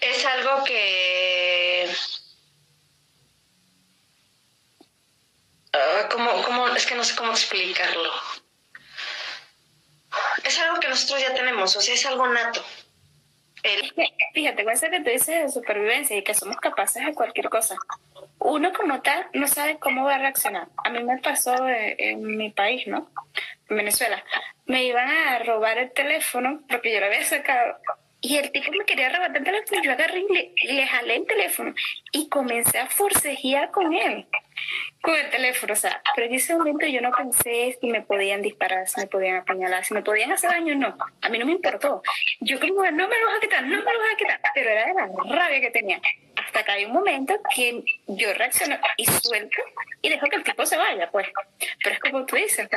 es 0.00 0.26
algo 0.26 0.64
que... 0.64 1.88
Uh, 5.74 6.44
como, 6.44 6.68
es 6.68 6.84
que 6.84 6.94
no 6.94 7.04
sé 7.04 7.16
cómo 7.16 7.32
explicarlo. 7.32 8.10
Es 10.44 10.58
algo 10.58 10.80
que 10.80 10.88
nosotros 10.88 11.20
ya 11.20 11.32
tenemos, 11.32 11.74
o 11.74 11.80
sea, 11.80 11.94
es 11.94 12.04
algo 12.04 12.26
nato. 12.26 12.62
Fíjate, 14.34 14.64
con 14.64 14.72
eso 14.72 14.90
que 14.90 15.00
tú 15.00 15.10
dices 15.10 15.42
de 15.42 15.48
supervivencia 15.48 16.16
y 16.16 16.24
que 16.24 16.34
somos 16.34 16.56
capaces 16.56 17.06
de 17.06 17.14
cualquier 17.14 17.48
cosa, 17.48 17.76
uno 18.40 18.72
como 18.72 19.00
tal 19.02 19.28
no 19.34 19.46
sabe 19.46 19.78
cómo 19.78 20.04
va 20.04 20.16
a 20.16 20.18
reaccionar. 20.18 20.68
A 20.84 20.90
mí 20.90 21.02
me 21.02 21.18
pasó 21.18 21.54
en, 21.68 22.22
mi 22.22 22.50
país, 22.50 22.86
¿no? 22.86 23.10
En 23.68 23.76
Venezuela. 23.76 24.22
Me 24.66 24.84
iban 24.84 25.08
a 25.08 25.38
robar 25.40 25.78
el 25.78 25.92
teléfono 25.92 26.62
porque 26.68 26.92
yo 26.92 27.00
lo 27.00 27.06
había 27.06 27.24
sacado 27.24 27.76
y 28.20 28.36
el 28.36 28.52
tipo 28.52 28.70
me 28.70 28.84
quería 28.84 29.08
robar 29.08 29.36
el 29.36 29.42
teléfono 29.42 29.82
yo 29.82 29.92
agarré 29.92 30.20
y 30.20 30.32
le, 30.32 30.74
le, 30.74 30.86
jalé 30.86 31.16
el 31.16 31.26
teléfono 31.26 31.74
y 32.12 32.28
comencé 32.28 32.78
a 32.78 32.86
forcejear 32.86 33.72
con 33.72 33.92
él 33.92 34.26
con 35.00 35.16
el 35.16 35.28
teléfono, 35.30 35.72
o 35.72 35.76
sea, 35.76 36.00
pero 36.14 36.28
en 36.28 36.34
ese 36.34 36.54
momento 36.54 36.86
yo 36.86 37.00
no 37.00 37.10
pensé 37.10 37.76
si 37.80 37.88
me 37.88 38.02
podían 38.02 38.40
disparar, 38.40 38.86
si 38.86 39.00
me 39.00 39.08
podían 39.08 39.36
apuñalar, 39.36 39.84
si 39.84 39.94
me 39.94 40.02
podían 40.02 40.30
hacer 40.30 40.50
daño, 40.50 40.76
no, 40.76 40.96
a 41.20 41.28
mí 41.28 41.38
no 41.38 41.46
me 41.46 41.52
importó. 41.52 42.02
Yo 42.40 42.60
como, 42.60 42.82
no 42.84 43.08
me 43.08 43.20
lo 43.20 43.26
vas 43.26 43.38
a 43.38 43.40
quitar, 43.40 43.62
no 43.64 43.78
me 43.78 43.92
lo 43.92 43.98
vas 43.98 44.12
a 44.12 44.16
quitar, 44.16 44.40
pero 44.54 44.70
era 44.70 44.86
de 44.86 44.94
la 44.94 45.08
rabia 45.36 45.60
que 45.60 45.70
tenía. 45.70 46.00
Hasta 46.52 46.64
que 46.66 46.72
hay 46.72 46.84
un 46.84 46.92
momento 46.92 47.34
que 47.54 47.82
yo 48.08 48.34
reacciono 48.34 48.76
y 48.98 49.06
suelto 49.06 49.56
y 50.02 50.10
dejo 50.10 50.26
que 50.26 50.36
el 50.36 50.44
tipo 50.44 50.66
se 50.66 50.76
vaya, 50.76 51.10
pues. 51.10 51.26
Pero 51.82 51.94
es 51.94 52.00
como 52.00 52.26
tú 52.26 52.36
dices, 52.36 52.68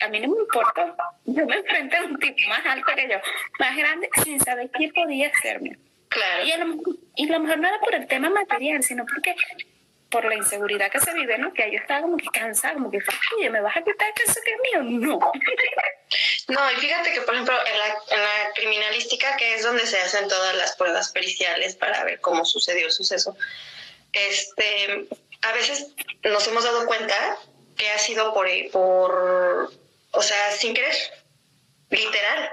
a 0.00 0.08
mí 0.08 0.20
no 0.20 0.28
me 0.28 0.42
importó. 0.42 0.96
Yo 1.24 1.44
me 1.44 1.56
enfrenté 1.56 1.96
a 1.96 2.04
un 2.04 2.16
tipo 2.20 2.36
más 2.48 2.64
alto 2.64 2.92
que 2.94 3.08
yo, 3.08 3.18
más 3.58 3.76
grande, 3.76 4.08
sin 4.22 4.38
saber 4.38 4.70
qué 4.78 4.92
podía 4.94 5.26
hacerme. 5.26 5.76
Claro. 6.08 6.44
Y 6.44 6.52
a, 6.52 6.56
lo, 6.58 6.76
y 7.16 7.28
a 7.28 7.32
lo 7.32 7.40
mejor 7.40 7.58
no 7.58 7.66
era 7.66 7.80
por 7.80 7.96
el 7.96 8.06
tema 8.06 8.30
material, 8.30 8.84
sino 8.84 9.04
porque 9.04 9.34
por 10.10 10.24
la 10.24 10.36
inseguridad 10.36 10.90
que 10.90 11.00
se 11.00 11.12
vive, 11.12 11.36
¿no? 11.38 11.52
Que 11.52 11.70
yo 11.70 11.78
estaba 11.78 12.02
como 12.02 12.16
que 12.16 12.26
cansada, 12.26 12.74
como 12.74 12.90
que, 12.90 12.98
oye, 13.36 13.50
¿me 13.50 13.60
vas 13.60 13.76
a 13.76 13.82
quitar 13.82 14.12
eso 14.24 14.40
que 14.44 14.52
es 14.52 14.58
mío? 14.60 15.08
No. 15.08 15.32
No, 16.48 16.70
y 16.70 16.76
fíjate 16.76 17.12
que, 17.12 17.22
por 17.22 17.34
ejemplo, 17.34 17.56
en 17.66 17.78
la, 17.78 18.44
en 18.44 18.52
criminalística, 18.54 19.36
que 19.36 19.54
es 19.54 19.64
donde 19.64 19.84
se 19.84 19.98
hacen 19.98 20.28
todas 20.28 20.54
las 20.54 20.76
pruebas 20.76 21.10
periciales 21.10 21.74
para 21.74 22.04
ver 22.04 22.20
cómo 22.20 22.44
sucedió 22.44 22.86
el 22.86 22.92
suceso, 22.92 23.36
este, 24.12 25.08
a 25.42 25.52
veces 25.52 25.88
nos 26.22 26.46
hemos 26.46 26.62
dado 26.62 26.86
cuenta 26.86 27.38
que 27.76 27.90
ha 27.90 27.98
sido 27.98 28.32
por, 28.32 28.46
por 28.70 29.72
o 30.12 30.22
sea, 30.22 30.52
sin 30.52 30.74
querer, 30.74 30.94
literal, 31.90 32.52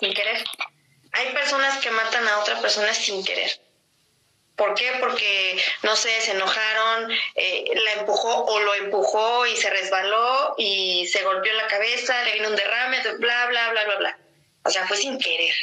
sin 0.00 0.12
querer. 0.12 0.44
Hay 1.12 1.32
personas 1.32 1.78
que 1.78 1.90
matan 1.92 2.26
a 2.26 2.40
otra 2.40 2.60
persona 2.60 2.92
sin 2.92 3.24
querer 3.24 3.61
¿Por 4.56 4.74
qué? 4.74 4.92
Porque, 5.00 5.56
no 5.82 5.96
sé, 5.96 6.20
se 6.20 6.32
enojaron, 6.32 7.10
eh, 7.34 7.64
la 7.74 7.92
empujó 7.94 8.44
o 8.44 8.60
lo 8.60 8.74
empujó 8.74 9.46
y 9.46 9.56
se 9.56 9.70
resbaló 9.70 10.54
y 10.58 11.06
se 11.06 11.22
golpeó 11.22 11.52
la 11.54 11.66
cabeza, 11.66 12.22
le 12.24 12.34
vino 12.34 12.48
un 12.48 12.56
derrame, 12.56 13.00
bla, 13.18 13.46
bla, 13.46 13.70
bla, 13.70 13.84
bla, 13.84 13.96
bla. 13.96 14.18
O 14.64 14.70
sea, 14.70 14.86
fue 14.86 14.96
sin 14.96 15.18
querer. 15.18 15.54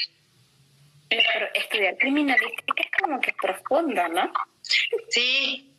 Pero 1.09 1.47
estudiar 1.53 1.97
criminalística 1.97 2.83
es 2.83 2.91
como 3.01 3.21
que 3.21 3.33
profunda, 3.33 4.07
¿no? 4.09 4.31
Sí, 5.09 5.71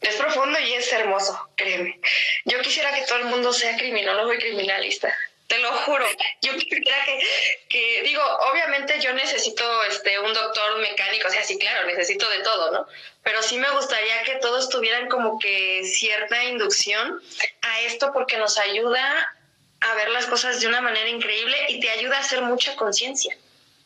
es 0.00 0.16
profundo 0.16 0.58
y 0.58 0.72
es 0.74 0.92
hermoso, 0.92 1.50
créeme. 1.56 2.00
Yo 2.44 2.60
quisiera 2.60 2.92
que 2.94 3.02
todo 3.02 3.18
el 3.18 3.26
mundo 3.26 3.52
sea 3.52 3.76
criminólogo 3.76 4.32
y 4.34 4.38
criminalista. 4.38 5.14
Te 5.50 5.58
lo 5.58 5.70
juro. 5.72 6.06
Yo 6.40 6.52
quisiera 6.54 7.04
que, 7.04 7.20
que, 7.68 8.02
digo, 8.04 8.22
obviamente 8.50 8.98
yo 9.00 9.12
necesito 9.12 9.84
este 9.84 10.18
un 10.18 10.32
doctor 10.32 10.80
mecánico, 10.80 11.28
o 11.28 11.30
sea, 11.30 11.44
sí, 11.44 11.58
claro, 11.58 11.86
necesito 11.86 12.26
de 12.30 12.38
todo, 12.38 12.70
¿no? 12.70 12.86
Pero 13.22 13.42
sí 13.42 13.58
me 13.58 13.70
gustaría 13.72 14.22
que 14.22 14.36
todos 14.36 14.70
tuvieran 14.70 15.08
como 15.08 15.38
que 15.38 15.82
cierta 15.84 16.42
inducción 16.44 17.20
a 17.60 17.80
esto 17.82 18.12
porque 18.14 18.38
nos 18.38 18.56
ayuda 18.56 19.36
a 19.80 19.94
ver 19.94 20.08
las 20.08 20.24
cosas 20.24 20.58
de 20.60 20.68
una 20.68 20.80
manera 20.80 21.08
increíble 21.08 21.56
y 21.68 21.80
te 21.80 21.90
ayuda 21.90 22.16
a 22.16 22.20
hacer 22.20 22.40
mucha 22.40 22.74
conciencia 22.76 23.36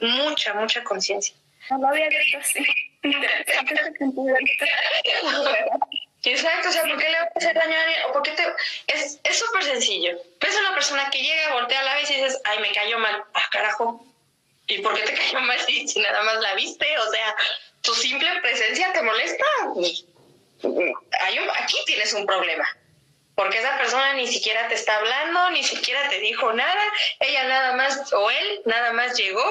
mucha, 0.00 0.54
mucha 0.54 0.82
conciencia. 0.84 1.34
No 1.70 1.78
lo 1.78 1.88
había 1.88 2.08
visto 2.08 2.38
así. 2.38 2.64
Exacto, 6.24 6.68
o 6.68 6.72
sea, 6.72 6.82
¿por 6.82 6.96
qué 6.96 7.08
le 7.08 7.18
vas 7.18 7.28
a 7.34 7.38
hacer 7.38 7.54
daño 7.54 7.76
a 7.76 7.80
alguien? 7.80 8.00
O 8.08 8.12
porque 8.12 8.30
te... 8.32 8.46
Es 8.86 9.38
súper 9.38 9.62
sencillo. 9.62 10.16
Ves 10.40 10.56
a 10.56 10.60
una 10.60 10.74
persona 10.74 11.10
que 11.10 11.22
llega, 11.22 11.52
voltea 11.52 11.82
la 11.82 11.94
vez 11.94 12.10
y 12.10 12.14
dices, 12.14 12.40
ay, 12.44 12.60
me 12.60 12.72
cayó 12.72 12.98
mal. 12.98 13.24
Ah, 13.34 13.48
carajo. 13.50 14.04
¿Y 14.66 14.78
por 14.78 14.94
qué 14.94 15.02
te 15.02 15.14
cayó 15.20 15.40
mal 15.40 15.60
si, 15.60 15.86
si 15.86 16.00
nada 16.00 16.22
más 16.22 16.40
la 16.40 16.54
viste? 16.54 16.98
O 16.98 17.10
sea, 17.10 17.36
tu 17.82 17.94
simple 17.94 18.28
presencia 18.40 18.92
te 18.92 19.02
molesta. 19.02 19.44
Hay 21.20 21.38
aquí 21.38 21.76
tienes 21.86 22.12
un 22.14 22.24
problema. 22.24 22.66
Porque 23.34 23.58
esa 23.58 23.76
persona 23.76 24.14
ni 24.14 24.28
siquiera 24.28 24.68
te 24.68 24.74
está 24.74 24.96
hablando, 24.96 25.50
ni 25.50 25.62
siquiera 25.64 26.08
te 26.08 26.20
dijo 26.20 26.52
nada. 26.52 26.82
Ella 27.20 27.44
nada 27.44 27.72
más, 27.74 28.12
o 28.12 28.30
él 28.30 28.62
nada 28.64 28.92
más 28.92 29.16
llegó 29.18 29.44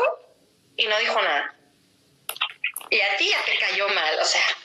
y 0.78 0.88
no 0.88 0.98
dijo 1.00 1.22
nada. 1.22 1.54
Y 2.90 3.00
a 3.00 3.18
ti 3.18 3.30
ya 3.30 3.44
te 3.46 3.58
cayó 3.58 3.88
mal, 3.90 4.20
o 4.20 4.26
sea. 4.26 4.58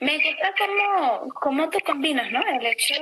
Me 0.00 0.16
gusta 0.18 0.54
cómo, 0.58 1.28
cómo 1.34 1.70
tú 1.70 1.78
combinas, 1.80 2.30
¿no? 2.30 2.40
El 2.40 2.66
hecho 2.66 2.94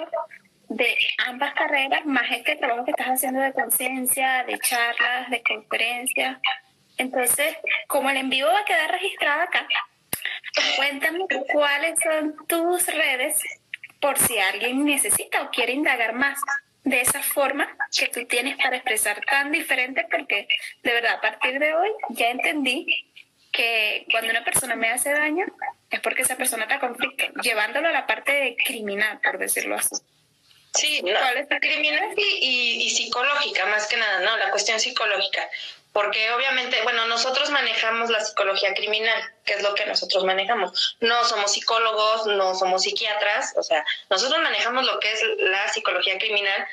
de 0.69 0.97
ambas 1.27 1.53
carreras, 1.55 2.05
más 2.07 2.31
este 2.31 2.57
trabajo 2.57 2.85
que 2.85 2.93
estás 2.93 3.09
haciendo 3.09 3.41
de 3.41 3.53
conciencia, 3.53 4.45
de 4.45 4.59
charlas, 4.59 5.31
de 5.31 5.43
conferencias. 5.43 6.39
Entonces, 6.97 7.57
como 7.89 8.11
el 8.11 8.17
en 8.19 8.31
vivo 8.31 8.49
va 8.49 8.61
a 8.61 8.65
quedar 8.65 8.91
registrado 8.91 9.43
acá, 9.43 9.67
cuéntame 10.77 11.27
cuáles 11.53 11.99
son 12.01 12.37
tus 12.47 12.87
redes 12.87 13.41
por 14.01 14.19
si 14.19 14.39
alguien 14.39 14.85
necesita 14.85 15.43
o 15.43 15.51
quiere 15.51 15.73
indagar 15.73 16.13
más 16.15 16.41
de 16.85 17.01
esa 17.01 17.23
forma 17.23 17.67
que 17.97 18.09
tú 18.09 18.27
tienes 18.27 18.57
para 18.59 18.77
expresar 18.77 19.21
tan 19.25 19.51
diferente, 19.51 20.07
porque 20.11 20.47
de 20.83 20.93
verdad, 20.93 21.15
a 21.15 21.21
partir 21.21 21.59
de 21.59 21.75
hoy 21.75 21.91
ya 22.11 22.31
entendí 22.31 22.87
que 23.51 24.07
cuando 24.11 24.31
una 24.31 24.45
persona 24.45 24.77
me 24.77 24.91
hace 24.91 25.11
daño 25.11 25.47
es 25.95 26.01
porque 26.01 26.23
esa 26.23 26.37
persona 26.37 26.65
está 26.65 26.81
conflicto, 26.81 27.25
llevándolo 27.43 27.89
a 27.89 27.93
la 27.93 28.07
parte 28.07 28.57
criminal, 28.65 29.21
por 29.23 29.39
decirlo 29.39 29.77
así. 29.77 29.95
Sí, 30.75 31.03
no, 31.03 31.13
criminal 31.61 32.09
y, 32.17 32.83
y, 32.83 32.91
psicológica, 32.91 33.65
más 33.67 33.87
que 33.87 33.97
nada, 33.97 34.21
¿no? 34.21 34.37
La 34.39 34.51
cuestión 34.51 34.81
psicológica. 34.81 35.49
Porque 35.93 36.33
obviamente, 36.33 36.83
bueno, 36.83 37.07
nosotros 37.07 37.51
manejamos 37.51 38.11
la 38.11 38.21
psicología 38.25 38.75
criminal, 38.75 39.23
que 39.45 39.53
es 39.53 39.63
lo 39.63 39.73
que 39.77 39.87
nosotros 39.87 40.25
manejamos. 40.25 40.97
No 40.99 41.25
somos 41.25 41.53
psicólogos, 41.53 42.27
no 42.27 42.57
somos 42.57 42.83
psiquiatras, 42.83 43.55
o 43.57 43.63
sea, 43.63 43.85
nosotros 44.11 44.43
manejamos 44.43 44.85
lo 44.85 44.99
que 44.99 45.13
es 45.13 45.21
la 45.39 45.69
psicología 45.69 46.19
criminal, 46.19 46.67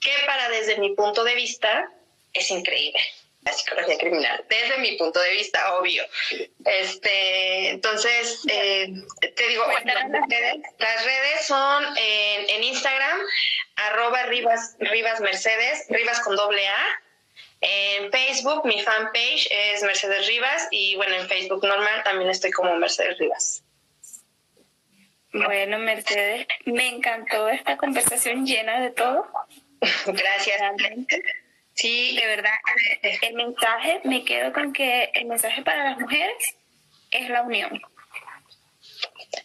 que 0.00 0.12
para 0.24 0.48
desde 0.50 0.78
mi 0.78 0.94
punto 0.94 1.24
de 1.24 1.34
vista 1.34 1.90
es 2.32 2.48
increíble 2.52 3.00
la 3.42 3.52
psicología 3.52 3.96
criminal, 3.98 4.44
desde 4.48 4.78
mi 4.78 4.96
punto 4.96 5.20
de 5.20 5.30
vista, 5.30 5.74
obvio. 5.76 6.04
Este, 6.64 7.70
entonces, 7.70 8.42
eh, 8.50 8.92
te 9.20 9.48
digo, 9.48 9.64
las 10.78 11.04
redes 11.04 11.46
son 11.46 11.84
en, 11.96 12.50
en 12.50 12.64
Instagram, 12.64 13.20
arroba 13.76 14.24
Rivas, 14.24 14.76
Rivas 14.80 15.20
Mercedes, 15.20 15.86
Rivas 15.88 16.20
con 16.20 16.36
doble 16.36 16.66
A, 16.66 17.00
en 17.60 18.12
Facebook, 18.12 18.64
mi 18.64 18.80
fanpage 18.82 19.48
es 19.50 19.82
Mercedes 19.82 20.26
Rivas 20.28 20.68
y 20.70 20.94
bueno, 20.94 21.16
en 21.16 21.28
Facebook 21.28 21.64
normal 21.66 22.02
también 22.04 22.30
estoy 22.30 22.52
como 22.52 22.76
Mercedes 22.76 23.18
Rivas. 23.18 23.64
Bueno, 25.32 25.78
Mercedes, 25.78 26.46
me 26.64 26.88
encantó 26.88 27.48
esta 27.48 27.76
conversación 27.76 28.46
llena 28.46 28.80
de 28.80 28.90
todo. 28.90 29.26
Gracias. 30.06 30.60
Sí, 31.78 32.16
de 32.16 32.26
verdad, 32.26 32.58
el 33.22 33.34
mensaje, 33.34 34.00
me 34.02 34.24
quedo 34.24 34.52
con 34.52 34.72
que 34.72 35.12
el 35.14 35.26
mensaje 35.26 35.62
para 35.62 35.90
las 35.90 35.98
mujeres 36.00 36.56
es 37.12 37.30
la 37.30 37.42
unión. 37.42 37.80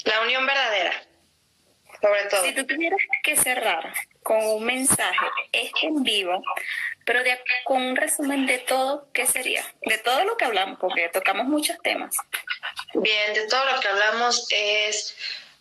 La 0.06 0.22
unión 0.22 0.44
verdadera, 0.44 0.94
sobre 2.02 2.24
todo. 2.32 2.44
Si 2.44 2.54
tú 2.54 2.66
tuvieras 2.66 3.00
que 3.22 3.36
cerrar 3.38 3.94
con 4.24 4.44
un 4.44 4.64
mensaje, 4.64 5.28
este 5.52 5.86
en 5.86 6.02
vivo, 6.02 6.42
pero 7.06 7.20
con 7.66 7.84
un 7.84 7.96
resumen 7.96 8.48
de 8.48 8.58
todo, 8.58 9.12
¿qué 9.14 9.28
sería? 9.28 9.64
De 9.84 10.00
todo 10.00 10.24
lo 10.24 10.36
que 10.36 10.46
hablamos, 10.46 10.80
porque 10.80 11.10
tocamos 11.10 11.46
muchos 11.46 11.78
temas. 11.84 12.16
Bien, 12.96 13.34
de 13.36 13.48
todo 13.48 13.64
lo 13.72 13.80
que 13.80 13.90
hablamos 13.90 14.48
es, 14.50 15.16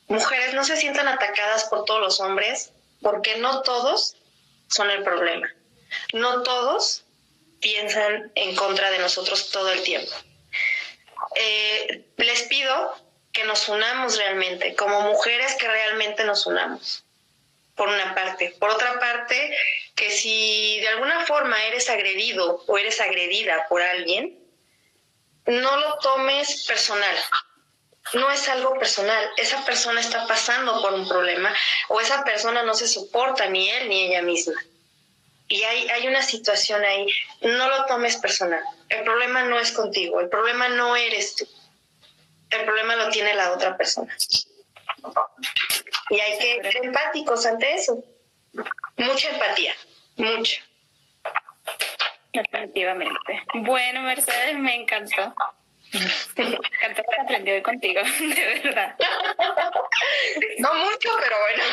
mujeres 0.09 0.55
no 0.55 0.65
se 0.65 0.79
sientan 0.79 1.07
atacadas 1.07 1.65
por 1.65 1.85
todos 1.85 2.01
los 2.01 2.21
hombres, 2.21 2.73
porque 3.03 3.37
no 3.37 3.61
todos 3.61 4.17
son 4.69 4.91
el 4.91 5.03
problema. 5.03 5.51
No 6.13 6.43
todos 6.43 7.05
piensan 7.61 8.31
en 8.35 8.55
contra 8.57 8.91
de 8.91 8.99
nosotros 8.99 9.51
todo 9.51 9.71
el 9.71 9.83
tiempo. 9.83 10.13
Eh, 11.37 12.05
les 12.17 12.43
pido 12.43 12.95
que 13.33 13.45
nos 13.45 13.69
unamos 13.69 14.19
realmente, 14.19 14.75
como 14.75 15.01
mujeres 15.03 15.55
que 15.55 15.69
realmente 15.69 16.25
nos 16.25 16.47
unamos 16.47 17.05
por 17.75 17.89
una 17.89 18.15
parte. 18.15 18.55
Por 18.59 18.71
otra 18.71 18.99
parte, 18.99 19.57
que 19.95 20.11
si 20.11 20.79
de 20.81 20.89
alguna 20.89 21.25
forma 21.25 21.65
eres 21.65 21.89
agredido 21.89 22.63
o 22.67 22.79
eres 22.79 23.01
agredida 23.01 23.67
por 23.69 23.81
alguien, 23.81 24.39
no 25.47 25.77
lo 25.77 25.99
tomes 25.99 26.65
personal. 26.67 27.17
No 28.15 28.31
es 28.31 28.49
algo 28.49 28.79
personal. 28.79 29.31
Esa 29.37 29.65
persona 29.65 30.01
está 30.01 30.27
pasando 30.27 30.83
por 30.83 30.93
un 30.93 31.09
problema 31.09 31.55
o 31.89 32.01
esa 32.01 32.23
persona 32.25 32.63
no 32.63 32.75
se 32.75 32.89
soporta 32.89 33.47
ni 33.47 33.71
él 33.71 33.89
ni 33.89 34.09
ella 34.09 34.23
misma. 34.23 34.55
Y 35.49 35.63
hay, 35.63 35.89
hay 35.89 36.09
una 36.09 36.23
situación 36.23 36.85
ahí. 36.85 37.07
No 37.43 37.69
lo 37.69 37.85
tomes 37.87 38.17
personal. 38.17 38.63
El 38.89 39.05
problema 39.05 39.43
no 39.43 39.59
es 39.59 39.73
contigo. 39.73 40.21
El 40.21 40.29
problema 40.29 40.69
no 40.69 40.97
eres 40.97 41.37
tú. 41.37 41.47
El 42.51 42.65
problema 42.65 42.97
lo 42.97 43.09
tiene 43.11 43.35
la 43.35 43.53
otra 43.53 43.77
persona. 43.77 44.15
Y 46.11 46.21
hay 46.21 46.39
que 46.39 46.73
ser 46.73 46.85
empáticos 46.85 47.47
ante 47.47 47.75
eso. 47.75 48.05
Mucha 48.97 49.31
empatía, 49.31 49.75
mucha. 50.17 50.63
Definitivamente. 52.33 53.43
Bueno, 53.55 54.03
Mercedes, 54.03 54.59
me 54.59 54.75
encantó. 54.75 55.35
Me 56.37 56.45
encantó 56.45 57.03
que 57.03 57.21
aprendí 57.21 57.51
hoy 57.51 57.63
contigo, 57.63 58.01
de 58.21 58.61
verdad. 58.63 58.97
No 60.59 60.75
mucho, 60.75 61.11
pero 61.23 61.37
bueno. 61.41 61.65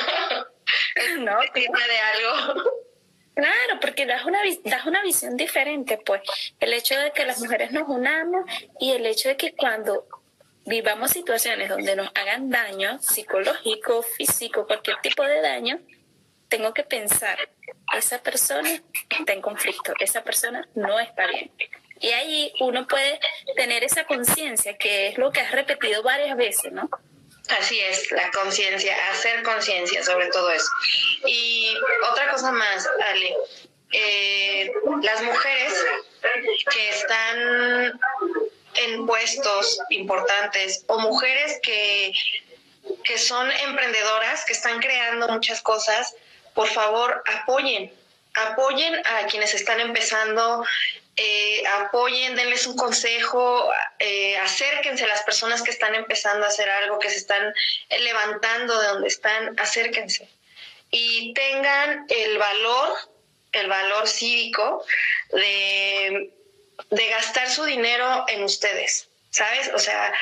No, 1.20 1.40
tiene 1.54 1.88
de 1.88 2.00
algo. 2.00 2.64
Claro, 3.34 3.80
porque 3.80 4.06
das 4.06 4.26
una, 4.26 4.40
das 4.66 4.86
una 4.86 5.02
visión 5.02 5.38
diferente, 5.38 5.98
pues. 5.98 6.22
El 6.60 6.74
hecho 6.74 6.98
de 7.00 7.12
que 7.12 7.26
las 7.26 7.40
mujeres 7.40 7.72
nos 7.72 7.88
unamos 7.88 8.46
y 8.80 8.92
el 8.92 9.06
hecho 9.06 9.30
de 9.30 9.38
que 9.38 9.56
cuando 9.56 10.06
vivamos 10.66 11.12
situaciones 11.12 11.70
donde 11.70 11.96
nos 11.96 12.12
hagan 12.16 12.50
daño 12.50 13.00
psicológico, 13.00 14.04
físico, 14.04 14.68
cualquier 14.68 14.98
tipo 15.02 15.24
de 15.24 15.42
daño, 15.42 15.80
tengo 16.50 16.74
que 16.74 16.84
pensar, 16.84 17.38
esa 17.96 18.22
persona 18.22 18.70
está 19.10 19.34
en 19.34 19.42
conflicto, 19.42 19.94
esa 20.00 20.24
persona 20.24 20.68
no 20.76 21.00
está 21.00 21.28
bien. 21.28 21.52
Y 22.02 22.10
ahí 22.10 22.54
uno 22.60 22.88
puede 22.88 23.20
tener 23.56 23.84
esa 23.84 24.06
conciencia, 24.06 24.78
que 24.78 25.08
es 25.08 25.18
lo 25.18 25.32
que 25.32 25.42
has 25.42 25.52
repetido 25.52 26.02
varias 26.02 26.36
veces, 26.38 26.72
¿no? 26.72 26.90
Así 27.58 27.80
es, 27.80 28.12
la 28.12 28.30
conciencia, 28.32 28.96
hacer 29.12 29.42
conciencia 29.44 30.04
sobre 30.04 30.28
todo 30.28 30.52
eso. 30.52 30.70
Y 31.26 31.76
otra 32.12 32.32
cosa 32.32 32.52
más, 32.52 32.88
Ale, 33.08 33.36
eh, 33.92 34.72
las 35.02 35.22
mujeres 35.24 35.74
que 36.72 36.90
están 36.90 38.00
en 38.76 39.06
puestos 39.06 39.80
importantes 39.90 40.84
o 40.88 41.00
mujeres 41.00 41.60
que, 41.64 42.14
que 43.04 43.18
son 43.18 43.50
emprendedoras, 43.52 44.46
que 44.46 44.54
están 44.54 44.80
creando 44.80 45.28
muchas 45.30 45.62
cosas, 45.62 46.16
por 46.54 46.68
favor 46.68 47.24
apoyen, 47.26 47.92
apoyen 48.36 48.96
a 49.06 49.26
quienes 49.28 49.54
están 49.54 49.80
empezando. 49.80 50.64
Eh, 51.22 51.64
apoyen, 51.68 52.34
denles 52.34 52.66
un 52.66 52.78
consejo, 52.78 53.70
eh, 54.00 54.38
acérquense 54.38 55.04
a 55.04 55.08
las 55.08 55.22
personas 55.24 55.62
que 55.62 55.72
están 55.72 55.94
empezando 55.94 56.46
a 56.46 56.48
hacer 56.48 56.70
algo, 56.70 56.98
que 56.98 57.10
se 57.10 57.18
están 57.18 57.54
levantando 57.90 58.80
de 58.80 58.88
donde 58.88 59.10
están, 59.10 59.60
acérquense. 59.60 60.30
Y 60.92 61.34
tengan 61.34 62.06
el 62.08 62.38
valor, 62.38 62.96
el 63.52 63.68
valor 63.68 64.08
cívico 64.08 64.86
de, 65.34 66.32
de 66.90 67.08
gastar 67.10 67.50
su 67.50 67.66
dinero 67.66 68.24
en 68.30 68.44
ustedes, 68.44 69.10
¿sabes? 69.30 69.70
O 69.76 69.80
sea, 69.80 70.14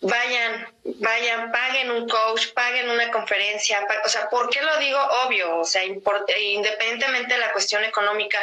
vayan, 0.00 0.74
vayan, 0.84 1.52
paguen 1.52 1.90
un 1.90 2.08
coach, 2.08 2.52
paguen 2.52 2.88
una 2.90 3.10
conferencia. 3.10 3.86
O 4.04 4.08
sea, 4.08 4.28
¿por 4.28 4.48
qué 4.50 4.62
lo 4.62 4.78
digo? 4.78 4.98
Obvio, 5.26 5.58
o 5.58 5.64
sea, 5.64 5.84
independientemente 5.84 7.34
de 7.34 7.40
la 7.40 7.52
cuestión 7.52 7.84
económica, 7.84 8.38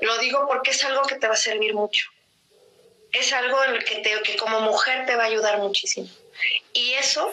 lo 0.00 0.18
digo 0.18 0.46
porque 0.46 0.70
es 0.70 0.84
algo 0.84 1.02
que 1.02 1.16
te 1.16 1.26
va 1.26 1.34
a 1.34 1.36
servir 1.36 1.74
mucho. 1.74 2.10
Es 3.12 3.32
algo 3.32 3.64
en 3.64 3.76
el 3.76 3.84
que, 3.84 4.02
que 4.02 4.36
como 4.36 4.60
mujer 4.60 5.06
te 5.06 5.16
va 5.16 5.24
a 5.24 5.26
ayudar 5.26 5.58
muchísimo. 5.58 6.08
Y 6.72 6.92
eso 6.92 7.32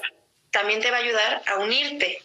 también 0.52 0.82
te 0.82 0.90
va 0.90 0.98
a 0.98 1.02
ayudar 1.02 1.42
a 1.46 1.58
unirte. 1.58 2.22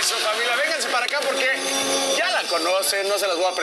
Eso, 0.00 0.16
familia, 0.16 0.56
vénganse 0.56 0.88
para 0.88 1.04
acá 1.04 1.20
porque 1.20 1.46
ya 2.16 2.28
la 2.30 2.42
conocen, 2.48 3.08
no 3.08 3.18
se 3.18 3.26
las 3.28 3.36
voy 3.36 3.46
a 3.46 3.54
presentar. 3.54 3.62